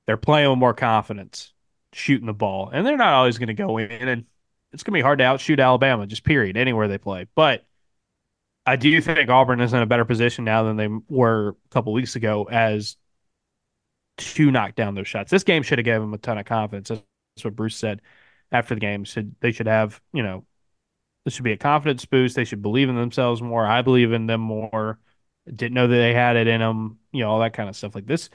[0.07, 1.53] they're playing with more confidence,
[1.93, 4.25] shooting the ball, and they're not always going to go in, and
[4.73, 7.27] it's going to be hard to outshoot Alabama, just period, anywhere they play.
[7.35, 7.65] But
[8.67, 11.93] I do think Auburn is in a better position now than they were a couple
[11.93, 12.97] weeks ago as
[14.17, 15.31] to knock down those shots.
[15.31, 16.89] This game should have given them a ton of confidence.
[16.89, 18.01] That's what Bruce said
[18.53, 19.05] after the game.
[19.05, 20.45] Said they should have, you know,
[21.25, 22.37] this should be a confidence boost.
[22.37, 23.66] They should believe in themselves more.
[23.66, 24.99] I believe in them more.
[25.47, 26.99] Didn't know that they had it in them.
[27.12, 27.95] You know, all that kind of stuff.
[27.95, 28.31] Like this,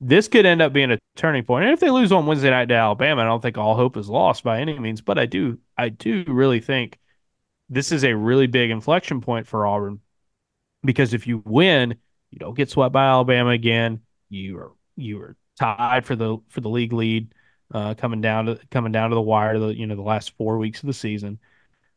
[0.00, 1.64] this could end up being a turning point.
[1.64, 4.08] And if they lose on Wednesday night to Alabama, I don't think all hope is
[4.08, 5.00] lost by any means.
[5.00, 6.98] But I do, I do really think
[7.68, 10.00] this is a really big inflection point for Auburn
[10.84, 11.96] because if you win,
[12.30, 14.00] you don't get swept by Alabama again.
[14.28, 17.32] You are you are tied for the for the league lead
[17.72, 19.58] uh, coming down to coming down to the wire.
[19.58, 21.38] The you know the last four weeks of the season.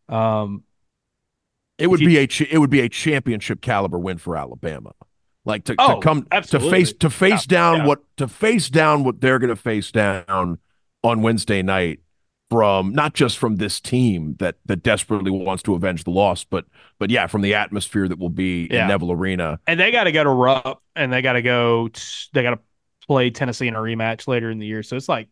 [0.09, 0.63] Um,
[1.77, 4.93] it would you, be a it would be a championship caliber win for Alabama.
[5.45, 6.69] Like to, oh, to come absolutely.
[6.69, 7.85] to face to face yeah, down yeah.
[7.85, 10.59] what to face down what they're going to face down
[11.03, 11.99] on Wednesday night
[12.49, 16.65] from not just from this team that that desperately wants to avenge the loss, but
[16.99, 18.83] but yeah, from the atmosphere that will be yeah.
[18.83, 19.59] in Neville Arena.
[19.67, 21.89] And they got to go to Rupp, and they got to go.
[22.33, 22.59] They got to
[23.07, 24.83] play Tennessee in a rematch later in the year.
[24.83, 25.29] So it's like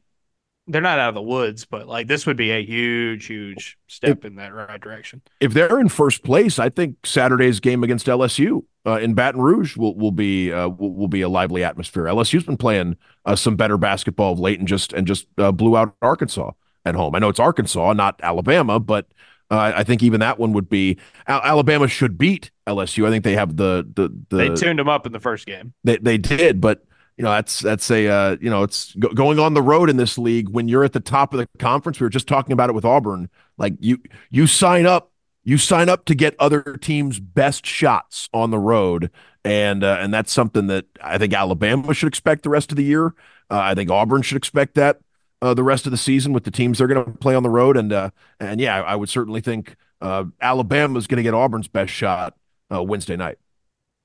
[0.67, 4.19] they're not out of the woods, but like this would be a huge, huge step
[4.19, 5.21] if, in that right direction.
[5.39, 9.77] If they're in first place, I think Saturday's game against LSU uh, in Baton Rouge
[9.77, 12.05] will will be uh, will, will, be a lively atmosphere.
[12.05, 15.77] LSU's been playing uh, some better basketball of late and just and just uh, blew
[15.77, 16.51] out Arkansas
[16.85, 17.15] at home.
[17.15, 19.07] I know it's Arkansas, not Alabama, but
[19.51, 20.97] uh, I think even that one would be
[21.27, 23.05] Alabama should beat LSU.
[23.05, 25.73] I think they have the the, the they tuned them up in the first game.
[25.83, 26.84] They they did, but
[27.17, 29.97] you know that's that's a uh, you know it's go- going on the road in
[29.97, 31.99] this league when you're at the top of the conference.
[31.99, 33.29] We were just talking about it with Auburn.
[33.57, 33.99] Like you
[34.29, 35.11] you sign up
[35.45, 39.11] you sign up to get other teams' best shots on the road,
[39.45, 42.83] and uh, and that's something that I think Alabama should expect the rest of the
[42.83, 43.13] year.
[43.49, 44.99] Uh, I think Auburn should expect that
[45.41, 47.49] uh, the rest of the season with the teams they're going to play on the
[47.49, 48.09] road, and uh,
[48.39, 52.35] and yeah, I would certainly think uh, Alabama is going to get Auburn's best shot
[52.69, 53.37] Wednesday night.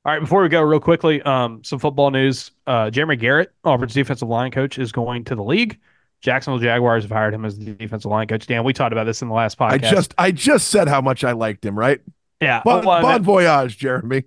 [0.05, 2.53] All right, before we go, real quickly, um, some football news.
[2.67, 5.79] Uh, Jeremy Garrett, Auburn's defensive line coach, is going to the league.
[6.23, 8.47] Jacksonville Jaguars have hired him as the defensive line coach.
[8.47, 9.73] Dan, we talked about this in the last podcast.
[9.73, 12.01] I just I just said how much I liked him, right?
[12.41, 12.63] Yeah.
[12.65, 14.25] Bon, well, bon voyage, Jeremy.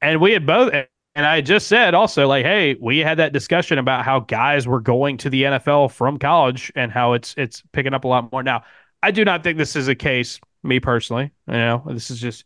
[0.00, 0.72] And we had both
[1.14, 4.80] and I just said also like, hey, we had that discussion about how guys were
[4.80, 8.42] going to the NFL from college and how it's it's picking up a lot more.
[8.42, 8.64] Now,
[9.02, 11.30] I do not think this is a case, me personally.
[11.46, 12.44] You know, this is just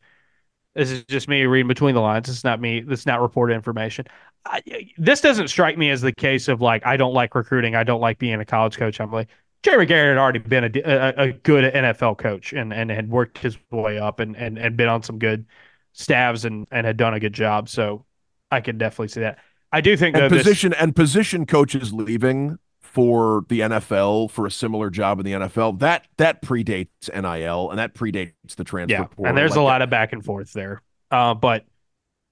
[0.77, 2.29] this is just me reading between the lines.
[2.29, 2.85] Is not me.
[2.89, 4.07] Is not reported information.
[4.45, 4.63] I,
[4.97, 7.75] this doesn't strike me as the case of like I don't like recruiting.
[7.75, 9.01] I don't like being a college coach.
[9.01, 9.29] I'm like
[9.63, 13.39] Jerry Garrett had already been a, a, a, good NFL coach and, and had worked
[13.39, 15.45] his way up and, and, and been on some good
[15.93, 17.69] staffs and, and had done a good job.
[17.69, 18.05] So
[18.51, 19.39] I can definitely see that.
[19.73, 22.59] I do think and position this, and position coaches leaving
[22.97, 27.79] for the NFL for a similar job in the NFL that that predates NIL and
[27.79, 29.07] that predates the transfer.
[29.19, 29.85] Yeah, and there's like a lot that.
[29.85, 30.81] of back and forth there.
[31.11, 31.67] Uh, but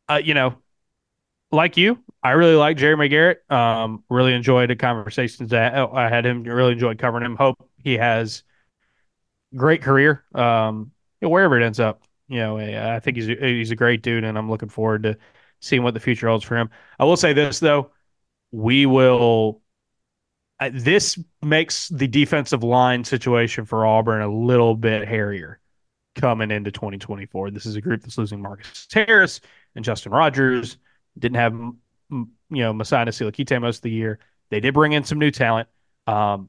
[0.09, 0.55] uh, you know,
[1.53, 3.43] like you, I really like Jeremy Garrett.
[3.51, 6.45] Um, really enjoyed the conversations that I had him.
[6.45, 7.37] Really enjoyed covering him.
[7.37, 8.43] Hope he has
[9.55, 10.25] great career.
[10.35, 14.25] Um, wherever it ends up, you know, I think he's a, he's a great dude,
[14.25, 15.19] and I'm looking forward to
[15.61, 16.71] seeing what the future holds for him.
[16.99, 17.91] I will say this though,
[18.51, 19.61] we will.
[20.73, 25.61] This makes the defensive line situation for Auburn a little bit hairier
[26.15, 27.51] coming into 2024.
[27.51, 29.41] This is a group that's losing Marcus Harris
[29.75, 30.79] and Justin Rogers.
[31.19, 34.21] Didn't have you know Mosiah Nasili-Kite most of the year.
[34.51, 35.69] They did bring in some new talent.
[36.07, 36.49] Um,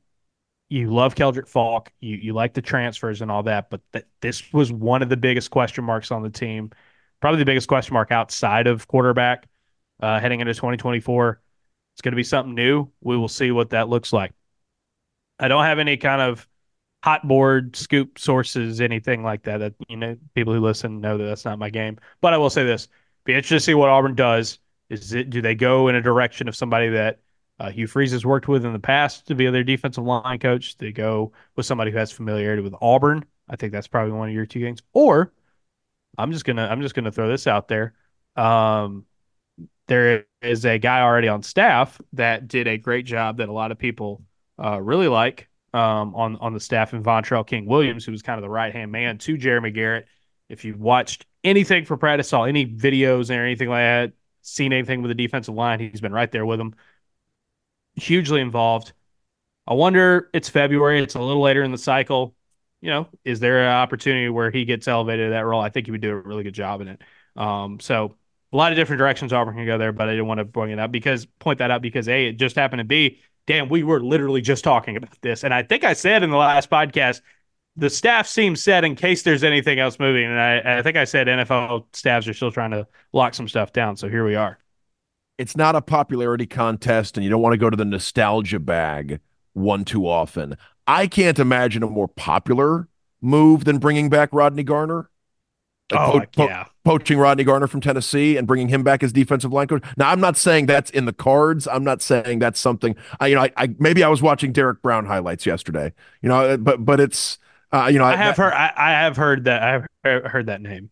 [0.69, 1.91] you love Keldric Faulk.
[1.99, 5.17] You you like the transfers and all that, but th- this was one of the
[5.17, 6.71] biggest question marks on the team
[7.25, 9.47] probably the biggest question mark outside of quarterback
[9.99, 11.41] uh, heading into 2024.
[11.95, 12.89] It's going to be something new.
[13.01, 14.33] We will see what that looks like.
[15.39, 16.47] I don't have any kind of
[17.03, 19.59] hot board scoop sources, anything like that.
[19.59, 21.97] That you know, people who listen know that that's not my game.
[22.19, 22.89] But I will say this:
[23.23, 24.59] be interested to see what Auburn does.
[24.89, 27.21] Is it do they go in a direction of somebody that
[27.59, 30.77] uh, Hugh Freeze has worked with in the past to be their defensive line coach?
[30.77, 33.23] They go with somebody who has familiarity with Auburn.
[33.47, 34.81] I think that's probably one of your two games.
[34.91, 35.31] Or
[36.17, 37.93] I'm just gonna I'm just gonna throw this out there.
[38.35, 39.05] Um,
[39.88, 43.71] there is a guy already on staff that did a great job that a lot
[43.71, 44.23] of people
[44.63, 48.41] uh, really like um, on on the staff in Vontrell King-Williams, who was kind of
[48.41, 50.07] the right hand man to Jeremy Garrett.
[50.49, 55.01] If you've watched anything for practice, saw any videos or anything like that, seen anything
[55.01, 56.75] with the defensive line, he's been right there with them.
[57.95, 58.93] Hugely involved.
[59.67, 60.29] I wonder.
[60.33, 61.01] It's February.
[61.01, 62.36] It's a little later in the cycle
[62.86, 65.59] you know, is there an opportunity where he gets elevated to that role?
[65.59, 67.01] I think he would do a really good job in it.
[67.36, 68.15] Um, so
[68.55, 70.71] a lot of different directions Auburn can go there, but I didn't want to bring
[70.71, 73.19] it up because point that out because a it just happened to be.
[73.47, 76.37] Damn, we were literally just talking about this, and I think I said in the
[76.37, 77.21] last podcast
[77.75, 81.03] the staff seems set in case there's anything else moving, and I, I think I
[81.03, 83.97] said NFL staffs are still trying to lock some stuff down.
[83.97, 84.57] So here we are.
[85.37, 89.19] It's not a popularity contest, and you don't want to go to the nostalgia bag
[89.51, 90.55] one too often.
[90.87, 92.87] I can't imagine a more popular
[93.19, 95.09] move than bringing back Rodney Garner.
[95.93, 96.65] Oh, po- yeah.
[96.83, 99.83] poaching Rodney Garner from Tennessee and bringing him back as defensive line coach.
[99.97, 101.67] Now, I'm not saying that's in the cards.
[101.67, 102.95] I'm not saying that's something.
[103.19, 105.93] I, you know, I, I maybe I was watching Derek Brown highlights yesterday.
[106.21, 107.38] You know, but but it's
[107.71, 108.53] uh, you know, I, I have heard.
[108.53, 109.63] I, I, have heard that.
[109.63, 110.91] I've heard that name.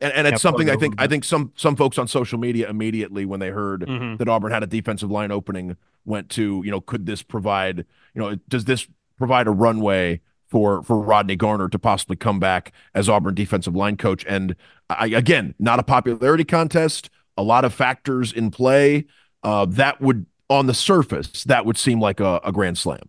[0.00, 3.24] And, and it's something I think I think some some folks on social media immediately
[3.24, 4.16] when they heard mm-hmm.
[4.16, 8.20] that Auburn had a defensive line opening went to you know could this provide you
[8.20, 8.86] know does this
[9.16, 10.20] provide a runway
[10.56, 14.24] for for Rodney Garner to possibly come back as Auburn defensive line coach.
[14.26, 14.56] And
[14.88, 17.10] I, again, not a popularity contest.
[17.36, 19.04] A lot of factors in play.
[19.42, 23.02] Uh, that would, on the surface, that would seem like a, a grand slam.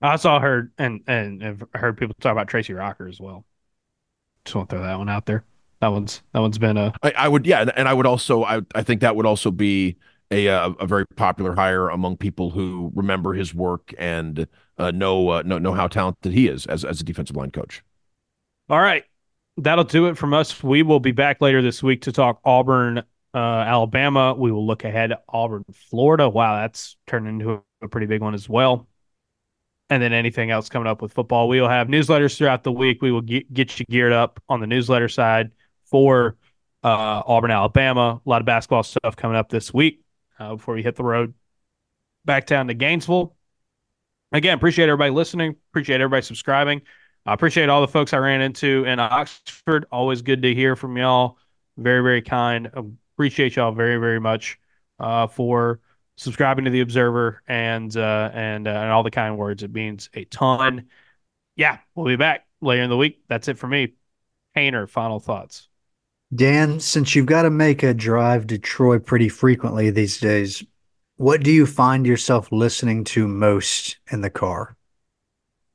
[0.00, 3.44] I saw heard and and have heard people talk about Tracy Rocker as well.
[4.44, 5.44] Just want to throw that one out there.
[5.80, 6.94] That one's that one's been a.
[7.02, 9.96] I, I would yeah, and, I would also I I think that would also be
[10.30, 14.46] a a very popular hire among people who remember his work and
[14.80, 17.82] uh, know uh, know know how talented he is as as a defensive line coach.
[18.68, 19.04] All right,
[19.56, 20.62] that'll do it from us.
[20.62, 22.98] We will be back later this week to talk Auburn,
[23.34, 24.34] uh, Alabama.
[24.34, 26.28] We will look ahead Auburn, Florida.
[26.28, 28.88] Wow, that's turned into a pretty big one as well.
[29.88, 31.48] And then anything else coming up with football.
[31.48, 33.02] We will have newsletters throughout the week.
[33.02, 35.50] We will get, get you geared up on the newsletter side
[35.86, 36.36] for
[36.84, 38.20] uh, Auburn, Alabama.
[38.24, 40.00] A lot of basketball stuff coming up this week
[40.38, 41.34] uh, before we hit the road
[42.24, 43.34] back down to Gainesville.
[44.32, 45.56] Again, appreciate everybody listening.
[45.70, 46.82] Appreciate everybody subscribing.
[47.26, 49.86] I appreciate all the folks I ran into in Oxford.
[49.90, 51.38] Always good to hear from y'all.
[51.76, 52.70] Very, very kind.
[53.14, 54.58] Appreciate y'all very, very much
[54.98, 55.80] uh, for
[56.16, 59.62] subscribing to the Observer and uh, and uh, and all the kind words.
[59.62, 60.86] It means a ton.
[61.56, 63.22] Yeah, we'll be back later in the week.
[63.28, 63.94] That's it for me.
[64.54, 65.68] Painter, final thoughts.
[66.34, 70.64] Dan, since you've got to make a drive to Troy pretty frequently these days,
[71.20, 74.74] what do you find yourself listening to most in the car?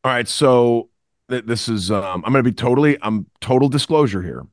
[0.03, 0.89] All right, so
[1.27, 4.47] this is um, I'm going to be totally I'm total disclosure here.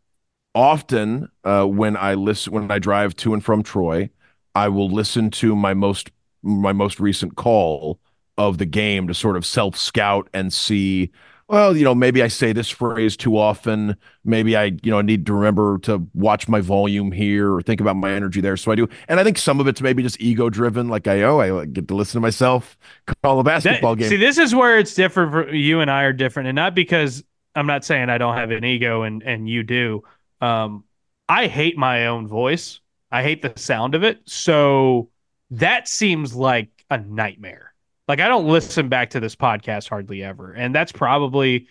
[0.55, 4.11] Often, uh, when I listen when I drive to and from Troy,
[4.55, 6.11] I will listen to my most
[6.43, 7.99] my most recent call
[8.37, 11.11] of the game to sort of self scout and see
[11.53, 13.95] well, you know, maybe I say this phrase too often.
[14.25, 17.95] Maybe I, you know, need to remember to watch my volume here or think about
[17.97, 18.57] my energy there.
[18.57, 18.89] So I do.
[19.07, 20.89] And I think some of it's maybe just ego driven.
[20.89, 22.79] Like I, oh, I get to listen to myself
[23.23, 24.09] call a basketball that, game.
[24.09, 26.49] See, this is where it's different for you and I are different.
[26.49, 27.23] And not because
[27.55, 30.05] I'm not saying I don't have an ego and, and you do.
[30.41, 30.85] Um,
[31.29, 32.81] I hate my own voice.
[33.11, 34.23] I hate the sound of it.
[34.25, 35.11] So
[35.51, 37.72] that seems like a nightmare.
[38.13, 41.67] Like I don't listen back to this podcast hardly ever, and that's probably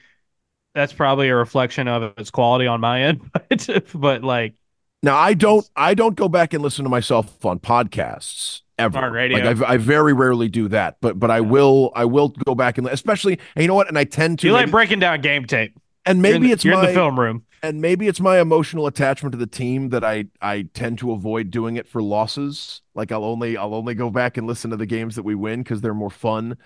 [0.73, 3.21] that's probably a reflection of its quality on my end.
[3.49, 4.55] But, but like
[5.03, 8.97] now, I don't I don't go back and listen to myself on podcasts ever.
[8.97, 9.37] On radio.
[9.37, 12.79] Like I, I very rarely do that, but but I will I will go back
[12.79, 13.87] and especially and you know what?
[13.87, 16.73] And I tend to you like breaking down game tape, and maybe the, it's you're
[16.73, 20.03] my, in the film room and maybe it's my emotional attachment to the team that
[20.03, 22.81] I I tend to avoid doing it for losses.
[22.95, 25.63] Like I'll only I'll only go back and listen to the games that we win
[25.63, 26.57] because they're more fun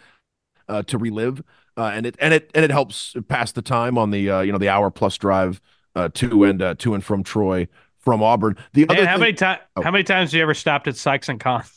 [0.68, 1.44] uh, to relive,
[1.78, 4.52] uh, and it and it and it helps pass the time on the uh, you
[4.52, 5.62] know the hour plus drive
[5.96, 7.68] uh, to and uh, to and from Troy
[8.00, 8.56] from Auburn.
[8.74, 9.82] The other how thing, many times oh.
[9.82, 11.72] how many times have you ever stopped at Sykes and Conn's?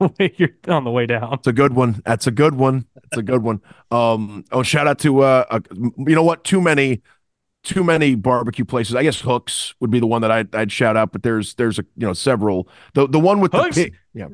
[0.36, 1.34] You're on the way down.
[1.34, 2.00] It's a good one.
[2.06, 2.86] That's a good one.
[3.04, 3.60] It's a good one.
[3.90, 4.44] Um.
[4.50, 6.44] Oh, shout out to uh, you know what?
[6.44, 7.02] Too many
[7.62, 8.94] too many barbecue places.
[8.94, 11.78] I guess Hooks would be the one that I'd, I'd shout out, but there's there's
[11.78, 12.68] a you know several.
[12.94, 14.28] The the one with Hooks, the pig, yeah.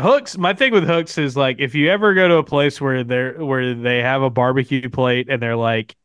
[0.00, 0.38] Hooks.
[0.38, 3.44] My thing with Hooks is like if you ever go to a place where they're
[3.44, 5.96] where they have a barbecue plate and they're like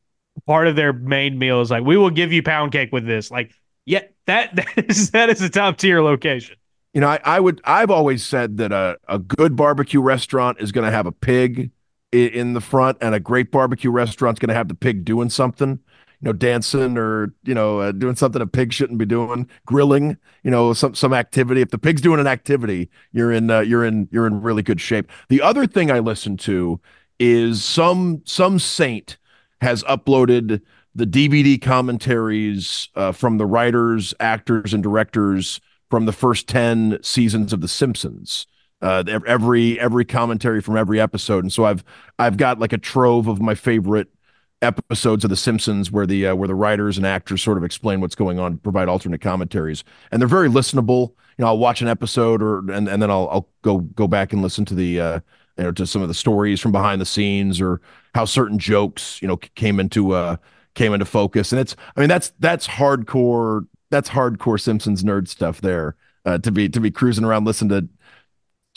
[0.47, 3.29] part of their main meal is like we will give you pound cake with this.
[3.29, 3.53] Like
[3.85, 6.55] yeah, that that is that is a top tier location.
[6.93, 10.71] You know, I, I would I've always said that a, a good barbecue restaurant is
[10.71, 11.71] going to have a pig
[12.11, 15.29] in, in the front, and a great barbecue restaurant's going to have the pig doing
[15.29, 15.79] something
[16.23, 20.15] you know, dancing or you know, uh, doing something a pig shouldn't be doing, grilling,
[20.41, 21.59] you know, some some activity.
[21.59, 24.79] If the pig's doing an activity, you're in uh, you're in you're in really good
[24.79, 25.11] shape.
[25.27, 26.79] The other thing I listen to
[27.19, 29.17] is some some saint
[29.59, 30.61] has uploaded
[30.95, 35.59] the DVD commentaries uh, from the writers, actors, and directors
[35.89, 38.47] from the first ten seasons of The Simpsons.
[38.81, 41.83] Uh, every every commentary from every episode, and so I've
[42.17, 44.07] I've got like a trove of my favorite
[44.63, 48.01] episodes of The Simpsons where the uh, where the writers and actors sort of explain
[48.01, 51.09] what's going on, provide alternate commentaries, and they're very listenable.
[51.37, 54.33] You know, I'll watch an episode or and, and then I'll I'll go go back
[54.33, 55.19] and listen to the uh,
[55.57, 57.81] you know to some of the stories from behind the scenes or
[58.15, 60.37] how certain jokes you know came into uh
[60.75, 65.61] came into focus, and it's I mean that's that's hardcore that's hardcore Simpsons nerd stuff
[65.61, 65.95] there
[66.25, 67.89] uh, to be to be cruising around listening to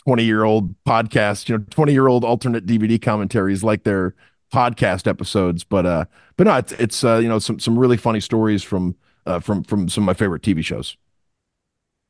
[0.06, 4.14] 20 year old podcast, you know, 20 year old alternate DVD commentaries like they're
[4.52, 6.04] podcast episodes, but uh,
[6.36, 8.96] but no, it's, it's uh, you know some some really funny stories from
[9.26, 10.96] uh from from some of my favorite TV shows.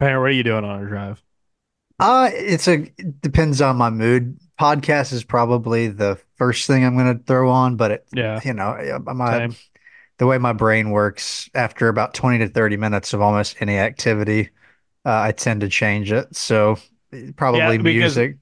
[0.00, 1.22] Hey, what are you doing on a drive?
[1.98, 4.38] Uh, it's a it depends on my mood.
[4.60, 8.52] Podcast is probably the first thing I'm going to throw on, but it, yeah, you
[8.52, 9.48] know, my
[10.18, 14.50] the way my brain works after about 20 to 30 minutes of almost any activity,
[15.04, 16.34] uh, I tend to change it.
[16.34, 16.78] So
[17.36, 18.36] probably yeah, music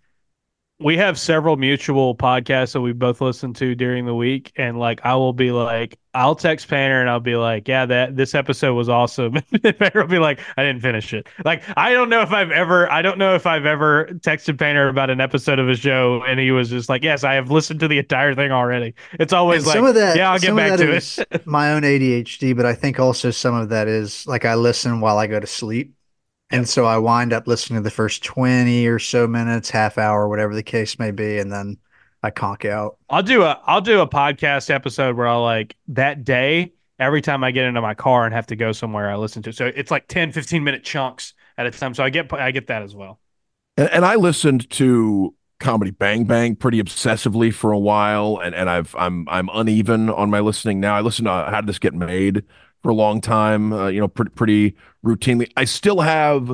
[0.80, 5.00] we have several mutual podcasts that we both listen to during the week and like
[5.04, 8.74] i will be like i'll text painter and i'll be like yeah that this episode
[8.74, 9.36] was awesome.
[9.64, 11.28] And painter will be like i didn't finish it.
[11.44, 14.88] Like i don't know if i've ever i don't know if i've ever texted painter
[14.88, 17.80] about an episode of a show and he was just like yes i have listened
[17.80, 18.94] to the entire thing already.
[19.12, 21.46] It's always and like some of that yeah i'll get back to it.
[21.46, 25.18] my own adhd but i think also some of that is like i listen while
[25.18, 25.94] i go to sleep
[26.50, 30.28] And so I wind up listening to the first 20 or so minutes, half hour,
[30.28, 31.78] whatever the case may be, and then
[32.22, 32.98] I conk out.
[33.10, 37.44] I'll do a I'll do a podcast episode where I'll like that day every time
[37.44, 39.52] I get into my car and have to go somewhere I listen to.
[39.52, 41.94] So it's like 10 15 minute chunks at a time.
[41.94, 43.20] So I get I get that as well.
[43.76, 48.70] And, and I listened to comedy Bang Bang pretty obsessively for a while, and and
[48.70, 50.94] I've I'm I'm uneven on my listening now.
[50.94, 52.44] I listen to uh, How Did This Get Made
[52.84, 55.50] for a long time, uh, you know, pretty pretty routinely.
[55.56, 56.50] I still have,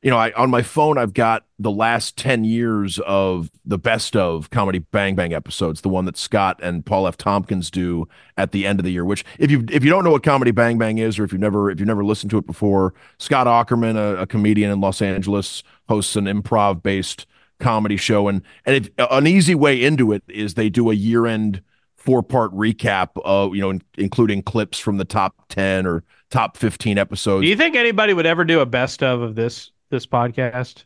[0.00, 4.16] you know, I on my phone I've got the last ten years of the best
[4.16, 7.18] of comedy Bang Bang episodes, the one that Scott and Paul F.
[7.18, 8.08] Tompkins do
[8.38, 9.04] at the end of the year.
[9.04, 11.42] Which, if you if you don't know what comedy Bang Bang is, or if you've
[11.42, 15.02] never if you've never listened to it before, Scott Aukerman, a, a comedian in Los
[15.02, 17.26] Angeles, hosts an improv based
[17.60, 21.60] comedy show, and and an easy way into it is they do a year end
[22.04, 26.56] four part recap of you know in, including clips from the top 10 or top
[26.56, 27.42] 15 episodes.
[27.42, 30.84] Do you think anybody would ever do a best of of this this podcast?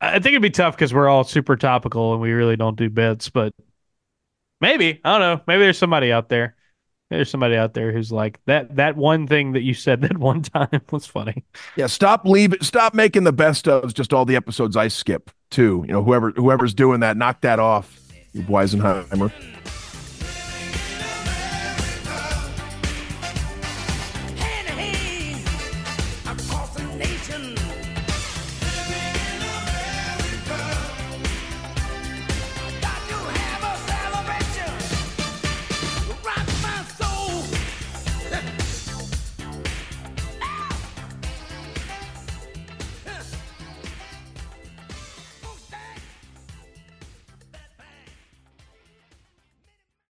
[0.00, 2.88] I think it'd be tough because we're all super topical and we really don't do
[2.88, 3.52] bits but
[4.60, 5.42] maybe i don't know.
[5.46, 6.56] Maybe there's somebody out there.
[7.10, 10.42] There's somebody out there who's like that that one thing that you said that one
[10.42, 11.44] time was funny.
[11.76, 15.84] Yeah stop leave stop making the best of just all the episodes i skip too.
[15.86, 18.00] You know whoever whoever's doing that knock that off
[18.34, 19.32] weisenheimer